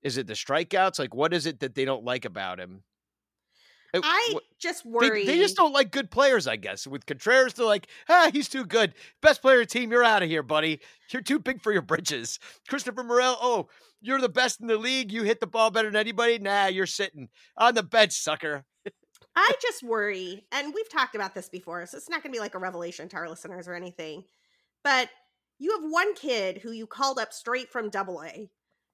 [0.02, 0.98] is it the strikeouts?
[0.98, 2.82] Like, what is it that they don't like about him?
[3.94, 5.24] Uh, I just they, worry.
[5.24, 6.86] they just don't like good players, I guess.
[6.86, 8.92] With Contreras, they're like, ah, he's too good.
[9.22, 10.80] Best player of the team, you're out of here, buddy.
[11.10, 12.38] You're too big for your britches.
[12.68, 13.68] Christopher Morel, oh,
[14.00, 15.12] you're the best in the league.
[15.12, 16.38] You hit the ball better than anybody.
[16.38, 18.64] Nah, you're sitting on the bench, sucker.
[19.36, 22.40] I just worry, and we've talked about this before, so it's not going to be
[22.40, 24.24] like a revelation to our listeners or anything.
[24.84, 25.08] But
[25.58, 28.50] you have one kid who you called up straight from Double A,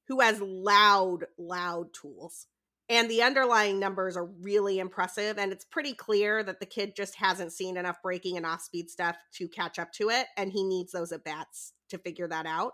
[0.09, 2.47] who has loud, loud tools,
[2.91, 5.39] and the underlying numbers are really impressive.
[5.39, 8.91] And it's pretty clear that the kid just hasn't seen enough breaking and off speed
[8.91, 12.47] stuff to catch up to it, and he needs those at bats to figure that
[12.47, 12.73] out.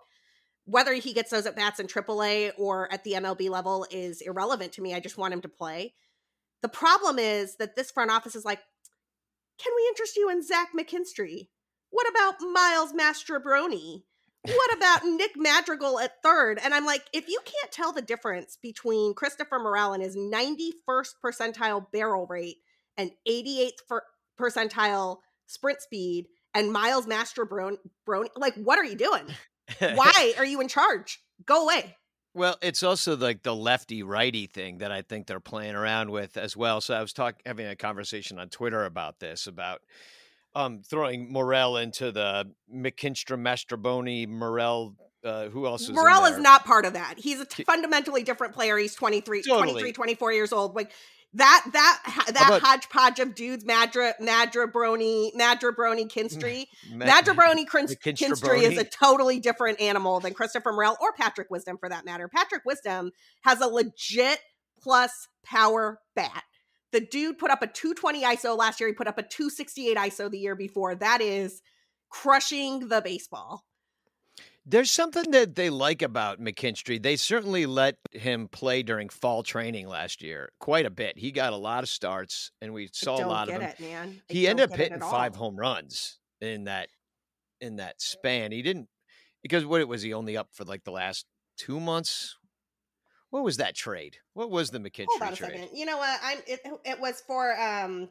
[0.64, 4.72] Whether he gets those at bats in AAA or at the MLB level is irrelevant
[4.72, 4.94] to me.
[4.94, 5.94] I just want him to play.
[6.62, 8.60] The problem is that this front office is like,
[9.58, 11.48] can we interest you in Zach McKinstry?
[11.90, 14.02] What about Miles Mastrobuoni?
[14.46, 16.58] What about Nick Madrigal at third?
[16.62, 21.14] And I'm like, if you can't tell the difference between Christopher Morel and his 91st
[21.24, 22.58] percentile barrel rate
[22.96, 24.00] and 88th
[24.38, 27.78] percentile sprint speed and Miles Mastrobuoni,
[28.36, 29.26] like, what are you doing?
[29.78, 31.20] Why are you in charge?
[31.44, 31.96] Go away.
[32.34, 36.36] Well, it's also like the lefty righty thing that I think they're playing around with
[36.36, 36.82] as well.
[36.82, 39.80] So I was talking having a conversation on Twitter about this about
[40.56, 46.64] um throwing Morel into the McKinstry Mastrobuoni Morel uh who else is Morel is not
[46.64, 47.14] part of that.
[47.18, 48.76] He's a t- fundamentally different player.
[48.78, 49.70] He's 23, Totally.
[49.72, 50.74] 23, 24 years old.
[50.74, 50.90] Like
[51.34, 56.66] that that that about- hodgepodge of dudes, Madra Madra Brony, Madra Brony Kinstry.
[56.90, 61.76] Ma- Madra Brony Kinstry is a totally different animal than Christopher Morel or Patrick Wisdom
[61.78, 62.28] for that matter.
[62.28, 63.10] Patrick Wisdom
[63.42, 64.38] has a legit
[64.80, 66.44] plus power bat.
[66.92, 68.88] The dude put up a 220 ISO last year.
[68.88, 70.94] He put up a 268 ISO the year before.
[70.94, 71.62] That is
[72.08, 73.64] crushing the baseball.
[74.68, 77.00] There's something that they like about McKinstry.
[77.00, 81.16] They certainly let him play during fall training last year quite a bit.
[81.16, 83.62] He got a lot of starts, and we saw a lot of them.
[83.62, 84.20] it, man.
[84.28, 86.88] I He ended up hitting five home runs in that
[87.60, 88.50] in that span.
[88.50, 88.88] He didn't
[89.40, 91.26] because what it was he only up for like the last
[91.56, 92.36] two months?
[93.30, 94.16] What was that trade?
[94.34, 95.50] What was the McKinstry Hold on a trade?
[95.52, 95.68] second.
[95.76, 96.20] You know what?
[96.22, 96.38] I'm.
[96.46, 98.08] It, it was for um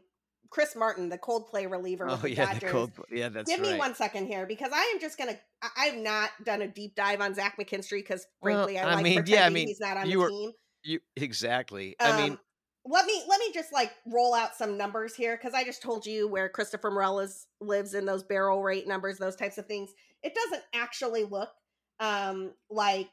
[0.50, 2.08] Chris Martin, the Coldplay reliever.
[2.10, 2.72] Oh the yeah, the Dodgers.
[2.72, 2.92] cold.
[3.12, 3.74] Yeah, that's Give right.
[3.74, 5.38] me one second here because I am just gonna.
[5.62, 8.96] I- I've not done a deep dive on Zach McKinstry because Well, frankly, I, I
[8.96, 10.52] like mean, yeah, I mean, he's not on you the were- team.
[10.84, 11.96] You exactly.
[12.00, 12.40] I mean, Um,
[12.86, 16.06] let me let me just like roll out some numbers here because I just told
[16.06, 17.28] you where Christopher Morel
[17.60, 19.92] lives in those barrel rate numbers, those types of things.
[20.22, 21.50] It doesn't actually look
[22.00, 23.10] um, like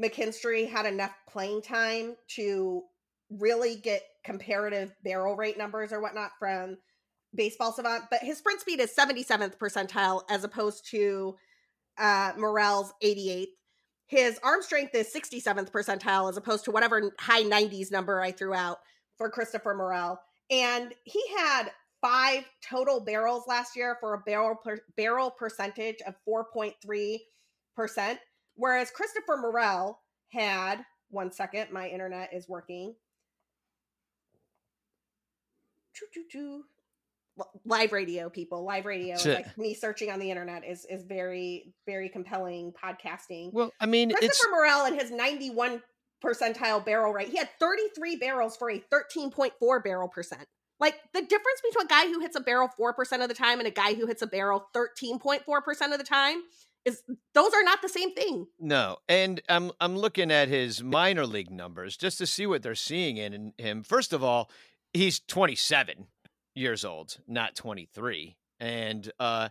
[0.00, 2.82] McKinstry had enough playing time to
[3.30, 6.78] really get comparative barrel rate numbers or whatnot from
[7.34, 11.36] Baseball Savant, but his sprint speed is 77th percentile as opposed to
[11.98, 13.46] uh, Morel's 88th.
[14.06, 18.54] His arm strength is 67th percentile as opposed to whatever high 90s number I threw
[18.54, 18.78] out
[19.16, 20.20] for Christopher Morel.
[20.50, 21.70] And he had
[22.00, 28.18] five total barrels last year for a barrel per, barrel percentage of 4.3%,
[28.54, 32.94] whereas Christopher Morel had one second, my internet is working.
[37.64, 39.16] Live radio people live radio.
[39.24, 43.52] Like me searching on the internet is is very very compelling podcasting.
[43.52, 45.82] Well i mean christopher morel and his 91
[46.22, 50.46] percentile barrel rate he had 33 barrels for a 13.4 barrel percent.
[50.78, 53.68] Like the difference between a guy who hits a barrel 4% of the time and
[53.68, 56.42] a guy who hits a barrel 13.4% of the time
[56.84, 57.02] is
[57.34, 58.46] those are not the same thing.
[58.58, 58.96] No.
[59.08, 63.16] And I'm I'm looking at his minor league numbers just to see what they're seeing
[63.16, 63.82] in him.
[63.82, 64.50] First of all,
[64.92, 66.06] he's 27
[66.54, 68.36] years old, not 23.
[68.58, 69.50] And uh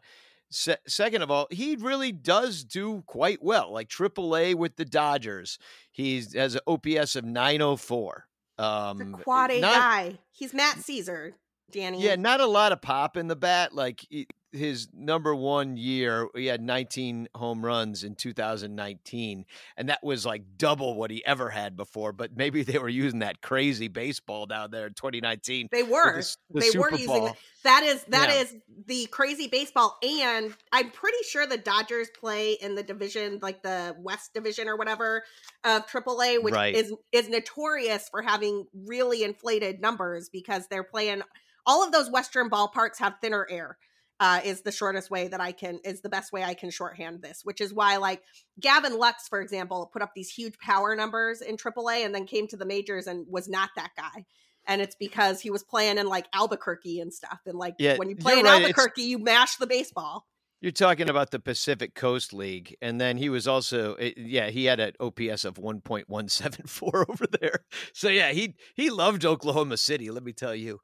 [0.49, 3.71] se- second of all, he really does do quite well.
[3.71, 5.59] Like AAA with the Dodgers.
[5.91, 8.25] He has an OPS of 904.
[8.57, 10.19] Um quad A guy.
[10.31, 11.33] He's Matt Szczur.
[11.71, 12.01] Danny.
[12.01, 13.73] Yeah, not a lot of pop in the bat.
[13.73, 14.05] Like
[14.51, 19.45] his number one year, he had 19 home runs in 2019,
[19.77, 22.11] and that was like double what he ever had before.
[22.11, 25.69] But maybe they were using that crazy baseball down there in 2019.
[25.71, 26.21] They were.
[26.21, 27.37] The, the they Super were using Ball.
[27.63, 28.41] that is that Yeah.
[28.41, 28.55] is
[28.87, 33.95] the crazy baseball, and I'm pretty sure the Dodgers play in the division, like the
[33.99, 35.23] West Division or whatever
[35.63, 36.73] of AAA, which Right.
[36.75, 41.21] is is notorious for having really inflated numbers because they're playing.
[41.65, 43.77] All of those Western ballparks have thinner air.
[44.21, 47.21] Uh, is the shortest way that I can is the best way I can shorthand
[47.21, 48.21] this, which is why like
[48.59, 52.45] Gavin Lux, for example, put up these huge power numbers in AAA and then came
[52.47, 54.25] to the majors and was not that guy.
[54.67, 57.39] And it's because he was playing in like Albuquerque and stuff.
[57.45, 60.27] And like Yeah, when you play in right, it's- Albuquerque, you mash the baseball.
[60.61, 64.65] You're talking about the Pacific Coast League, and then he was also, eh, yeah, he
[64.65, 67.59] had an OPS of 1.174 over there.
[67.93, 70.11] So yeah, he he loved Oklahoma City.
[70.11, 70.79] Let me tell you.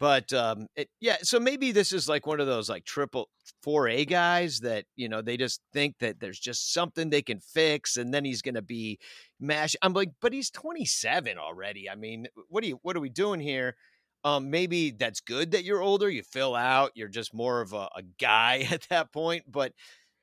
[0.00, 3.28] But um, it, yeah, so maybe this is like one of those like triple
[3.62, 7.40] four A guys that you know they just think that there's just something they can
[7.40, 8.98] fix, and then he's going to be
[9.40, 9.76] mash.
[9.82, 11.88] I'm like, but he's 27 already.
[11.88, 12.78] I mean, what are you?
[12.82, 13.76] What are we doing here?
[14.24, 16.10] Um, maybe that's good that you're older.
[16.10, 16.92] You fill out.
[16.94, 19.44] You're just more of a, a guy at that point.
[19.50, 19.72] But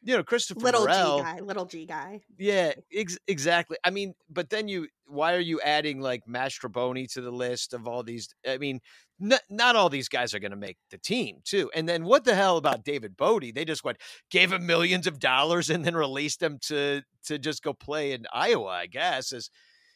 [0.03, 2.21] you know, Christopher Little Morel, G guy, little G guy.
[2.37, 3.77] yeah, ex- exactly.
[3.83, 7.87] I mean, but then you, why are you adding like Mastrobuoni to the list of
[7.87, 8.33] all these?
[8.47, 8.79] I mean,
[9.21, 11.69] n- not all these guys are going to make the team, too.
[11.75, 13.53] And then what the hell about David Bote?
[13.53, 13.97] They just went
[14.29, 18.25] gave him millions of dollars and then released him to to just go play in
[18.33, 18.69] Iowa.
[18.69, 19.49] I guess as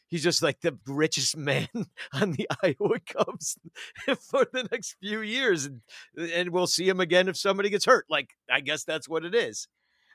[0.08, 1.68] he's just like the richest man
[2.12, 3.58] on the Iowa Cubs
[4.30, 5.80] for the next few years, and
[6.32, 8.06] and we'll see him again if somebody gets hurt.
[8.08, 9.66] Like I guess that's what it is.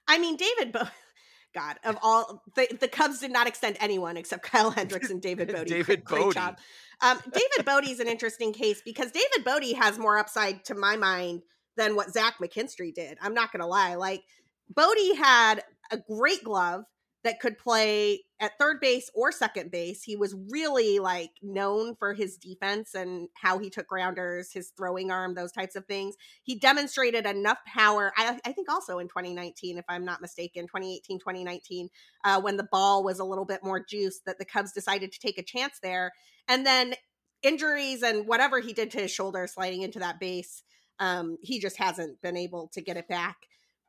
[0.08, 0.88] I mean, David Bo-
[1.56, 5.48] God, of all the, the Cubs did not extend anyone except Kyle Hendricks and David
[5.54, 5.68] Bote.
[5.68, 6.34] David great, Bote.
[6.36, 6.58] job.
[7.02, 11.42] Um, David Bote's an interesting case because David Bote has more upside to my mind
[11.78, 13.18] than what Zach McKinstry did.
[13.22, 13.96] I'm not gonna lie.
[13.96, 14.24] Like
[14.70, 16.84] Bote had a great glove
[17.24, 20.04] that could play at third base or second base.
[20.04, 25.12] He was really like known for his defense and how he took grounders, his throwing
[25.12, 26.16] arm, those types of things.
[26.44, 28.12] He demonstrated enough power.
[28.18, 31.90] I, I think also in 2019, if I'm not mistaken, 2018, 2019,
[32.24, 35.20] uh, when the ball was a little bit more juiced, that the Cubs decided to
[35.20, 36.12] take a chance there.
[36.48, 36.96] And then
[37.44, 40.64] injuries and whatever he did to his shoulder sliding into that base,
[41.00, 43.38] um, he just hasn't been able to get it back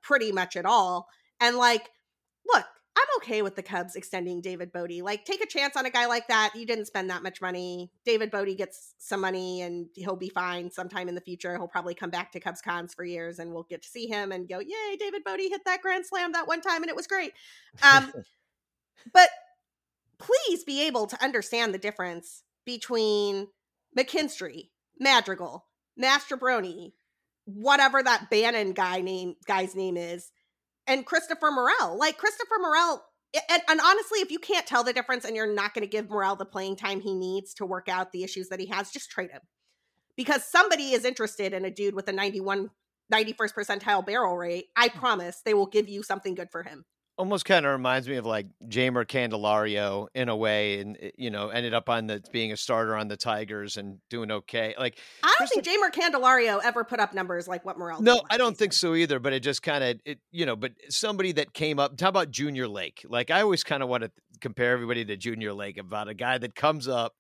[0.03, 1.07] pretty much at all.
[1.41, 1.89] And like,
[2.47, 2.65] look,
[2.95, 5.03] I'm okay with the Cubs extending David Bote.
[5.03, 6.53] Like, take a chance on a guy like that.
[6.55, 7.91] You didn't spend that much money.
[8.05, 11.57] David Bote gets some money and he'll be fine sometime in the future.
[11.57, 14.31] He'll probably come back to Cubs cons for years and we'll get to see him
[14.31, 17.07] and go, Yay, David Bote hit that grand slam that one time and it was
[17.07, 17.33] great.
[17.83, 18.13] Um,
[19.13, 19.31] but
[20.19, 23.49] please be able to understand the difference between
[23.99, 24.69] McKinstry,
[25.01, 25.67] Madrigal,
[26.01, 26.93] Mastrobuoni,
[27.45, 30.31] whatever that Bannon guy name guy's name is,
[30.87, 31.99] and Christopher Morel.
[31.99, 33.03] Like Christopher Morel,
[33.51, 36.11] and, and honestly, if you can't tell the difference and you're not going to give
[36.11, 39.11] Morel the playing time he needs to work out the issues that he has, just
[39.11, 39.41] trade him.
[40.17, 42.71] Because somebody is interested in a dude with a 91
[43.13, 44.67] 91st percentile barrel rate.
[44.77, 44.95] I mm.
[44.95, 46.85] promise they will give you something good for him.
[47.19, 51.31] Almost kind of reminds me of like Jeimer Candelario in a way, and eh, you
[51.31, 54.75] know, ended up on the being a starter on the Tigers and doing okay.
[54.79, 58.01] Like, I don't think Jeimer Candelario ever put up numbers like what Morel.
[58.01, 59.19] no, I don't think so either.
[59.19, 61.97] But it just kind of, it, you know, but somebody that came up.
[61.99, 63.05] Talk about Junior Lake.
[63.07, 64.11] Like, I always kind of want to
[64.41, 67.13] compare everybody to Junior Lake about a guy that comes up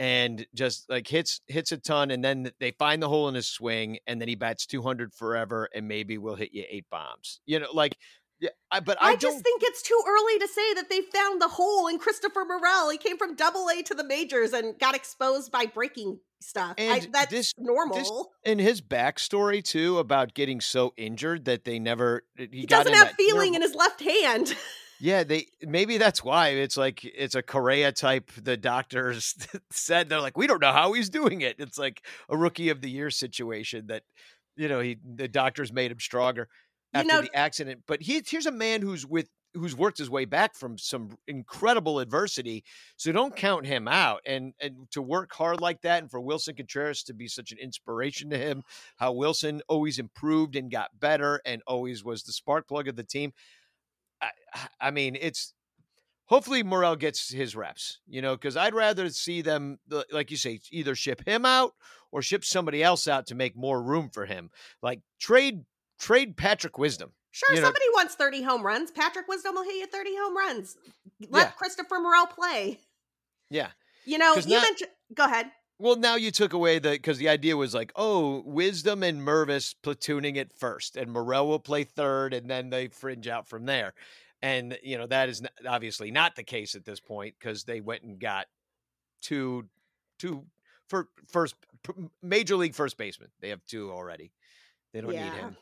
[0.00, 3.46] and just like hits hits a ton, and then they find the hole in his
[3.46, 7.40] swing, and then he bats two hundred forever, and maybe we'll hit you eight bombs.
[7.46, 7.96] You know, like.
[8.44, 11.40] Yeah, I, but I, I, just think it's too early to say that they found
[11.40, 12.90] the hole in Christopher Morel.
[12.90, 16.74] He came from Double A to the majors and got exposed by breaking stuff.
[16.76, 18.32] And I, that's this- normal.
[18.44, 23.12] and his backstory too about getting so injured that they never he, he doesn't have
[23.12, 24.54] feeling terrible- in his left hand.
[25.00, 28.30] Yeah, they maybe that's why it's like it's a Correa type.
[28.36, 29.36] The doctors
[29.70, 31.56] said they're like, we don't know how he's doing it.
[31.58, 34.02] It's like a rookie of the year situation that
[34.54, 36.50] you know he the doctors made him stronger
[36.94, 37.82] after you know, the accident.
[37.86, 42.00] But he here's a man who's with who's worked his way back from some incredible
[42.00, 42.64] adversity.
[42.96, 44.20] So don't count him out.
[44.26, 47.58] And and to work hard like that, and for Willson Contreras to be such an
[47.58, 48.62] inspiration to him,
[48.96, 53.04] how Willson always improved and got better, and always was the spark plug of the
[53.04, 53.32] team.
[54.20, 54.30] I,
[54.80, 55.54] I mean, it's
[56.26, 59.78] hopefully Morel gets his reps, you know, because I'd rather see them,
[60.10, 61.74] like you say, either ship him out
[62.10, 64.50] or ship somebody else out to make more room for him.
[64.82, 65.64] Like trade
[65.98, 67.12] trade Patrick Wisdom.
[67.30, 68.90] Sure, you somebody know, wants 30 home runs.
[68.92, 70.76] Patrick Wisdom will hit you 30 home runs.
[71.30, 71.50] Let yeah.
[71.50, 72.78] Christopher Morel play.
[73.50, 73.68] Yeah.
[74.04, 75.50] You know, you mentioned go ahead.
[75.78, 79.74] Well, now you took away the because the idea was like, oh, Wisdom and Mervis
[79.82, 83.94] platooning it first, and Morel will play third, and then they fringe out from there.
[84.40, 88.02] And you know that is obviously not the case at this point because they went
[88.02, 88.46] and got
[89.20, 89.66] two,
[90.18, 90.44] two
[90.88, 91.56] for first
[92.22, 93.30] major league first baseman.
[93.40, 94.32] They have two already.
[94.92, 95.24] They don't yeah.
[95.24, 95.56] need him.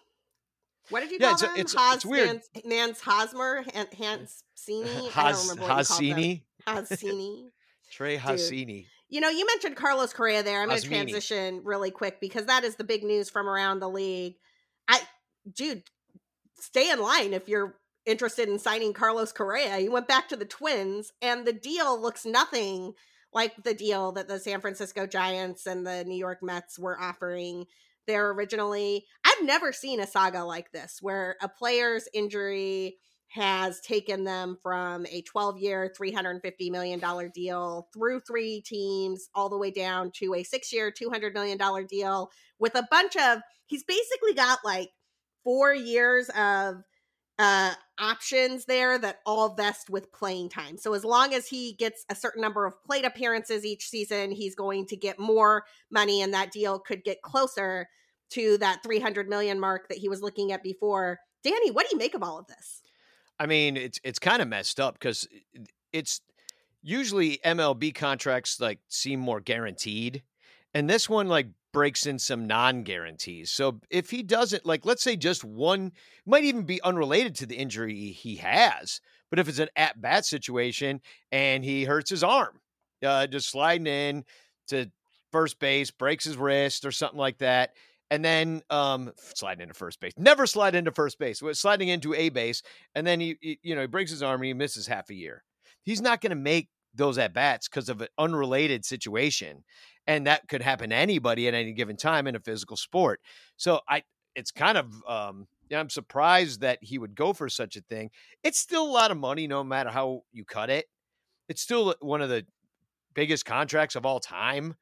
[0.91, 1.53] What did you yeah, call it's, them?
[1.57, 2.27] It's, Haas, it's weird.
[2.29, 3.65] Mans, Mans Hosmer,
[3.97, 5.17] Hans Cini.
[5.17, 6.43] I don't remember what Hasini.
[6.67, 7.49] Hasini.
[7.91, 8.87] Trey Hasini.
[9.09, 10.63] You know, you mentioned Carlos Correa there.
[10.63, 13.89] I'm going to transition really quick because that is the big news from around the
[13.89, 14.37] league.
[14.89, 15.01] I,
[15.55, 15.83] dude,
[16.59, 17.77] stay in line if you're
[18.07, 19.77] interested in signing Carlos Correa.
[19.77, 22.95] He went back to the Twins, and the deal looks nothing
[23.35, 27.67] like the deal that the San Francisco Giants and the New York Mets were offering
[28.07, 29.07] there originally.
[29.25, 32.97] I've never seen a saga like this where a player's injury
[33.29, 37.01] has taken them from a 12 year, $350 million
[37.35, 42.31] deal through three teams, all the way down to a six year, $200 million deal
[42.59, 44.91] with a bunch of, he's basically got like
[45.45, 46.83] four years of
[47.43, 50.77] uh options there that all vest with playing time.
[50.77, 54.55] So as long as he gets a certain number of plate appearances each season, he's
[54.55, 57.89] going to get more money and that deal could get closer
[58.31, 61.21] to that 300 million mark that he was looking at before.
[61.45, 62.83] Danny, what do you make of all of this?
[63.39, 65.27] I mean, it's it's kind of messed up because
[65.93, 66.21] it's
[66.83, 70.23] usually MLB contracts like seem more guaranteed,
[70.75, 73.51] and this one like breaks in some non-guarantees.
[73.51, 75.93] So if he doesn't like, let's say just one
[76.27, 79.01] might even be unrelated to the injury he has,
[79.31, 81.01] but if it's an at bat situation
[81.31, 82.61] and he hurts his arm,
[83.05, 84.25] uh, just sliding in
[84.69, 84.91] to
[85.33, 87.73] first base, breaks his wrist or something like that
[88.13, 90.13] and then um, sliding into first base.
[90.19, 91.43] Never slide into first base.
[91.53, 92.63] Sliding into a base,
[92.95, 95.15] and then he, he you know, he breaks his arm and he misses half a
[95.15, 95.43] year.
[95.83, 99.65] He's not going to make those at bats because of an unrelated situation,
[100.07, 103.21] and that could happen to anybody at any given time in a physical sport.
[103.57, 104.03] So I,
[104.35, 108.11] it's kind of, um, I'm surprised that he would go for such a thing.
[108.43, 110.87] It's still a lot of money, no matter how you cut it.
[111.49, 112.45] It's still one of the
[113.15, 114.75] biggest contracts of all time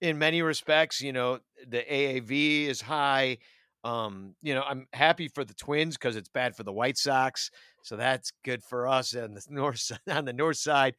[0.00, 1.00] in many respects.
[1.00, 3.38] You know, the AAV is high.
[3.84, 7.50] Um, you know, I'm happy for the Twins because it's bad for the White Sox,
[7.82, 10.94] so that's good for us on the north on the north side.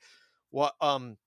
[0.54, 1.18] Well, um,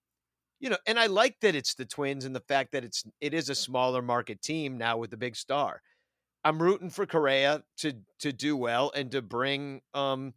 [0.61, 3.35] you know, and I like that it's the Twins and the fact that it's it
[3.35, 5.83] is a smaller market team now with the big star.
[6.45, 10.33] I'm rooting for Correa to to do well and to bring um,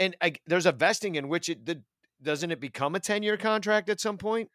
[0.00, 1.82] and I, there's a vesting in which it the,
[2.22, 4.50] doesn't it become a 10 year contract at some point?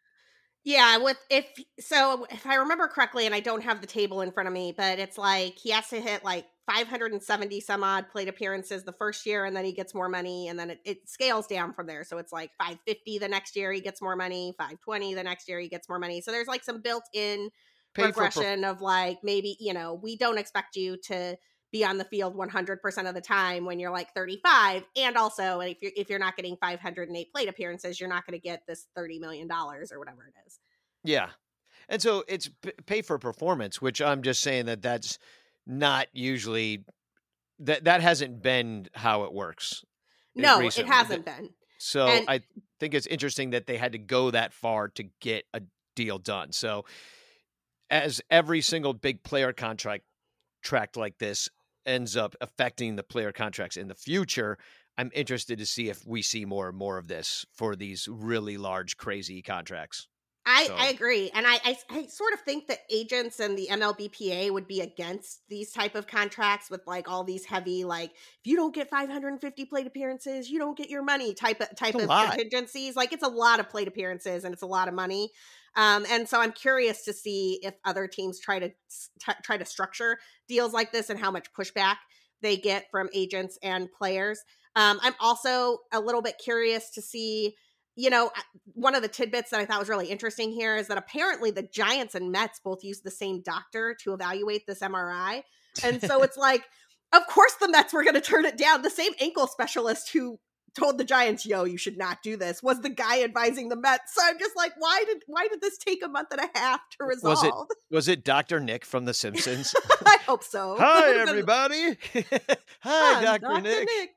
[0.64, 1.46] Yeah, with if
[1.78, 4.74] so if I remember correctly and I don't have the table in front of me,
[4.76, 9.24] but it's like he has to hit like 570 some odd plate appearances the first
[9.24, 12.04] year and then he gets more money and then it, it scales down from there.
[12.04, 15.58] So it's like 550 the next year he gets more money, 520 the next year
[15.58, 16.20] he gets more money.
[16.20, 17.48] So there's like some built-in
[17.94, 21.38] progression of like maybe, you know, we don't expect you to
[21.72, 25.78] be on the field 100% of the time when you're like 35 and also if
[25.80, 29.18] you're if you're not getting 508 plate appearances you're not going to get this 30
[29.18, 30.60] million dollars or whatever it is
[31.04, 31.28] yeah
[31.90, 32.48] and so it's
[32.86, 35.18] pay for performance which i'm just saying that that's
[35.68, 36.84] not usually
[37.60, 39.84] that that hasn't been how it works
[40.36, 40.90] eh, no recently.
[40.90, 42.40] it hasn't been so and, i
[42.80, 45.62] think it's interesting that they had to go that far to get a
[45.94, 46.84] deal done so
[47.90, 50.04] as every single big player contract
[50.62, 51.48] tract like this
[51.86, 54.58] ends up affecting the player contracts in the future,
[54.96, 58.56] I'm interested to see if we see more and more of this for these really
[58.56, 60.08] large, crazy contracts.
[60.50, 60.74] I, so.
[60.76, 64.66] I agree, and I, I, I sort of think that agents and the MLBPA would
[64.66, 68.74] be against these type of contracts with like all these heavy like if you don't
[68.74, 72.30] get 550 plate appearances, you don't get your money type of type of lot.
[72.30, 72.96] contingencies.
[72.96, 75.30] Like it's a lot of plate appearances and it's a lot of money.
[75.76, 79.66] Um, and so I'm curious to see if other teams try to t- try to
[79.66, 80.18] structure
[80.48, 81.96] deals like this and how much pushback
[82.40, 84.40] they get from agents and players.
[84.76, 87.54] Um, I'm also a little bit curious to see
[87.98, 88.30] you know,
[88.74, 91.64] one of the tidbits that I thought was really interesting here is that apparently the
[91.64, 95.42] Giants and Mets both use the same doctor to evaluate this MRI.
[95.82, 96.62] And so it's like,
[97.12, 98.82] of course the Mets were going to turn it down.
[98.82, 100.38] The same ankle specialist who
[100.78, 104.14] told the Giants, "Yo, you should not do this," was the guy advising the Mets.
[104.14, 106.80] So I'm just like, why did why did this take a month and a half
[106.98, 107.38] to resolve?
[107.38, 107.54] Was it
[107.90, 108.60] was it Dr.
[108.60, 109.74] Nick from The Simpsons?
[110.06, 110.76] I hope so.
[110.80, 111.96] Hi everybody.
[112.80, 113.46] Hi, Dr.
[113.46, 113.60] Dr.
[113.62, 113.88] Nick.
[113.98, 114.10] Nick.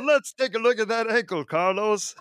[0.00, 2.14] Let's take a look at that ankle, Carlos.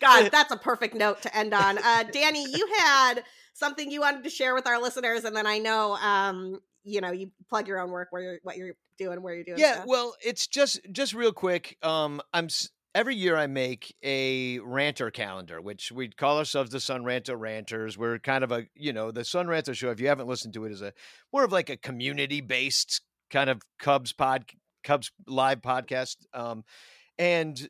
[0.00, 1.78] God, that's a perfect note to end on.
[1.78, 5.58] Uh, Danny, you had something you wanted to share with our listeners, and then I
[5.58, 9.34] know, um, you know, you plug your own work where you're what you're doing, where
[9.34, 9.58] you're doing.
[9.58, 9.86] Yeah, stuff.
[9.86, 11.76] well, it's just just real quick.
[11.82, 12.48] Um, I'm
[12.94, 17.98] every year I make a ranter calendar, which we call ourselves the Son Ranto Ranters.
[17.98, 19.90] We're kind of a, you know, the Son Ranto show.
[19.90, 20.92] If you haven't listened to it, is a
[21.32, 24.46] more of like a community based kind of Cubs pod,
[24.82, 26.16] Cubs live podcast.
[26.32, 26.64] Um,
[27.18, 27.68] and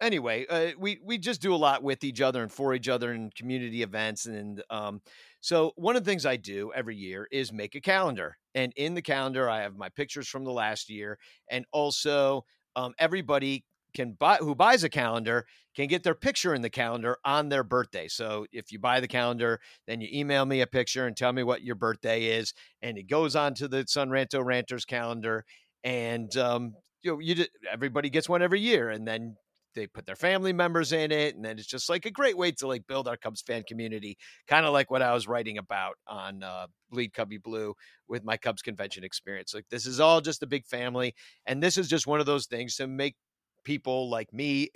[0.00, 3.12] anyway, uh, we we just do a lot with each other and for each other
[3.12, 4.26] in community events.
[4.26, 5.02] And um,
[5.40, 8.94] so one of the things I do every year is make a calendar, and in
[8.94, 11.18] the calendar I have my pictures from the last year,
[11.50, 12.44] and also
[12.76, 13.64] um, everybody
[13.94, 17.64] can buy who buys a calendar can get their picture in the calendar on their
[17.64, 18.06] birthday.
[18.08, 21.42] So if you buy the calendar, then you email me a picture and tell me
[21.42, 25.44] what your birthday is, and it goes on to the Son Ranto Ranters calendar,
[25.84, 29.36] and um, you know, you just, everybody gets one every year, and then
[29.74, 32.50] they put their family members in it and then it's just like a great way
[32.50, 34.16] to like build our cubs fan community
[34.46, 37.74] kind of like what i was writing about on uh, bleed cubby blue
[38.08, 41.14] with my cubs convention experience like this is all just a big family
[41.46, 43.16] and this is just one of those things to make
[43.64, 44.68] people like me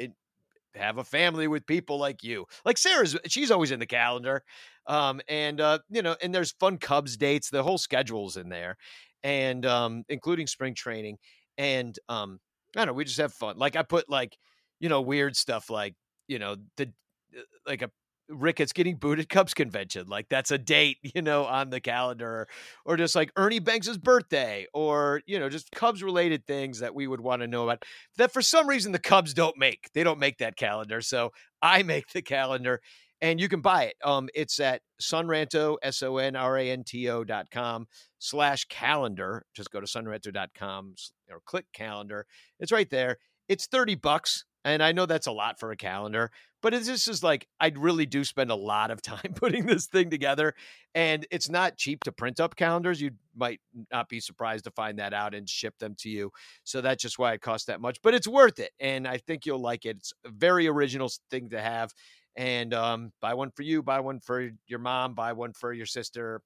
[0.74, 4.42] have a family with people like you like sarah's she's always in the calendar
[4.86, 8.76] um and uh you know and there's fun cubs dates the whole schedule's in there
[9.22, 11.16] and um including spring training
[11.58, 12.40] and um
[12.76, 12.92] I don't know.
[12.94, 13.56] We just have fun.
[13.56, 14.36] Like I put like
[14.84, 15.94] you know, weird stuff like,
[16.28, 16.92] you know, the
[17.34, 17.90] uh, like a
[18.28, 20.08] Ricketts getting booted Cubs convention.
[20.08, 22.46] Like that's a date, you know, on the calendar,
[22.84, 27.06] or just like Ernie Banks's birthday, or you know, just Cubs related things that we
[27.06, 27.82] would want to know about.
[28.18, 29.88] That for some reason the Cubs don't make.
[29.94, 31.30] They don't make that calendar, so
[31.62, 32.82] I make the calendar,
[33.22, 33.94] and you can buy it.
[34.04, 37.86] Um, it's at Sonranto s o n r a n t o dot com
[38.18, 39.46] slash calendar.
[39.56, 40.94] Just go to sonranto dot com
[41.30, 42.26] or click calendar.
[42.60, 43.16] It's right there.
[43.48, 46.30] It's thirty bucks and I know that's a lot for a calendar,
[46.62, 50.08] but it's just like I really do spend a lot of time putting this thing
[50.10, 50.54] together.
[50.94, 53.00] And it's not cheap to print up calendars.
[53.00, 53.60] You might
[53.92, 56.30] not be surprised to find that out and ship them to you.
[56.64, 58.72] So that's just why it costs that much, but it's worth it.
[58.80, 59.96] And I think you'll like it.
[59.98, 61.92] It's a very original thing to have.
[62.36, 65.86] And um, buy one for you, buy one for your mom, buy one for your
[65.86, 66.40] sister.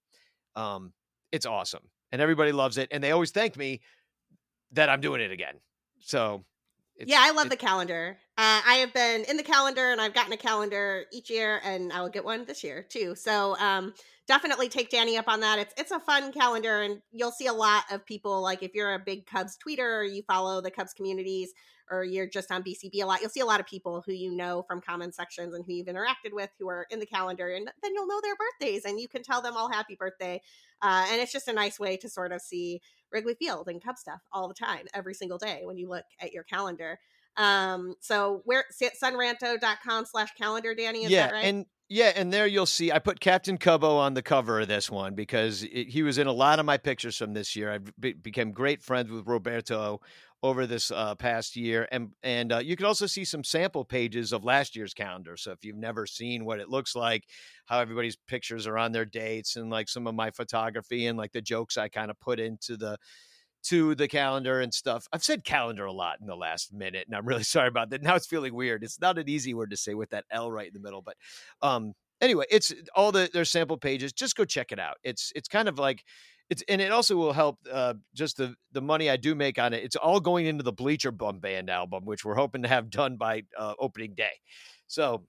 [0.57, 0.93] Um,
[1.33, 1.83] it's awesome.
[2.11, 2.89] And everybody loves it.
[2.91, 3.81] And they always thank me
[4.73, 5.55] that I'm doing it again.
[6.01, 6.45] So
[7.07, 8.19] yeah, I love the calendar.
[8.37, 11.93] Uh, I have been in the calendar and I've gotten a calendar each year and
[11.93, 13.15] I will get one this year too.
[13.15, 13.95] So um,
[14.27, 15.59] definitely take Danny up on that.
[15.59, 18.95] It's it's a fun calendar and you'll see a lot of people like if you're
[18.95, 21.53] a big Cubs tweeter or you follow the Cubs communities
[21.91, 24.31] or you're just on BCB a lot, you'll see a lot of people who you
[24.35, 27.71] know from comment sections and who you've interacted with who are in the calendar and
[27.83, 30.41] then you'll know their birthdays and you can tell them all happy birthday.
[30.83, 32.81] Uh, and it's just a nice way to sort of see
[33.13, 36.33] Wrigley Field and Cub stuff all the time, every single day when you look at
[36.33, 36.99] your calendar.
[37.37, 38.65] Um, so where
[39.03, 41.45] sonranto.com slash calendar, Danny, is yeah, right?
[41.45, 44.91] And yeah, and there you'll see I put Captain Cubbo on the cover of this
[44.91, 47.73] one because it, he was in a lot of my pictures from this year.
[47.73, 50.01] I be, became great friends with Roberto
[50.43, 54.33] over this uh, past year, and and uh, you can also see some sample pages
[54.33, 55.37] of last year's calendar.
[55.37, 57.25] So if you've never seen what it looks like,
[57.67, 61.33] how everybody's pictures are on their dates, and like some of my photography and like
[61.33, 62.99] the jokes I kind of put into the
[63.65, 65.07] to the calendar and stuff.
[65.13, 68.03] I've said calendar a lot in the last minute, and I'm really sorry about that.
[68.03, 68.85] Now it's feeling weird.
[68.85, 71.17] It's not an easy word to say with that L right in the middle, but
[71.63, 74.13] um, anyway, it's all the their sample pages.
[74.13, 74.97] Just go check it out.
[75.03, 76.05] It's it's kind of like
[76.51, 79.73] it's and it also will help uh, just the the money I do make on
[79.73, 79.85] it.
[79.85, 83.17] It's all going into the Bleacher Bum Band album, which we're hoping to have done
[83.17, 84.33] by uh, opening day.
[84.87, 85.25] So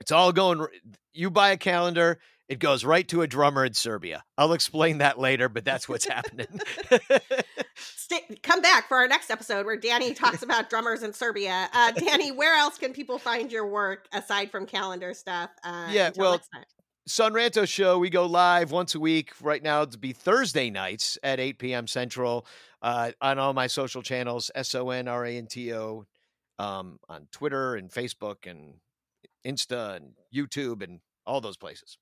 [0.00, 0.64] it's all going.
[1.12, 4.24] You buy a calendar, it goes right to a drummer in Serbia.
[4.38, 6.46] I'll explain that later, but that's what's happening.
[7.76, 11.68] Stay, come back for our next episode where Danny talks about drummers in Serbia.
[11.72, 15.50] Uh, Danny, where else can people find your work aside from calendar stuff?
[15.62, 16.40] Uh, yeah, well,
[17.06, 17.98] Son Ranto show.
[17.98, 19.32] We go live once a week.
[19.42, 21.86] Right now, to be Thursday nights at 8 p.m.
[21.86, 22.46] Central
[22.80, 26.06] uh, on all my social channels, S O N R A N T O,
[26.58, 28.74] um, on Twitter and Facebook and
[29.46, 31.98] Insta and YouTube and all those places.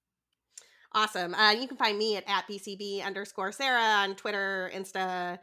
[0.97, 1.34] Awesome.
[1.34, 5.38] Uh, you can find me at, at BCB underscore Sarah on Twitter, Insta,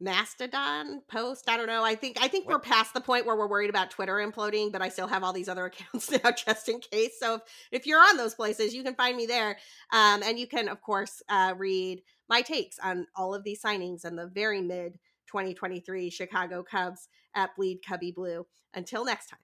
[0.00, 1.50] Mastodon post.
[1.50, 1.84] I don't know.
[1.84, 2.54] I think I think What?
[2.54, 5.32] we're past the point where we're worried about Twitter imploding, but I still have all
[5.32, 7.18] these other accounts now just in case.
[7.18, 7.42] So if,
[7.72, 9.58] if you're on those places, you can find me there.
[9.92, 14.04] Um, and you can, of course, uh, read my takes on all of these signings
[14.04, 18.46] and the very mid 2023 Chicago Cubs at Bleed Cubby Blue.
[18.72, 19.40] Until next time.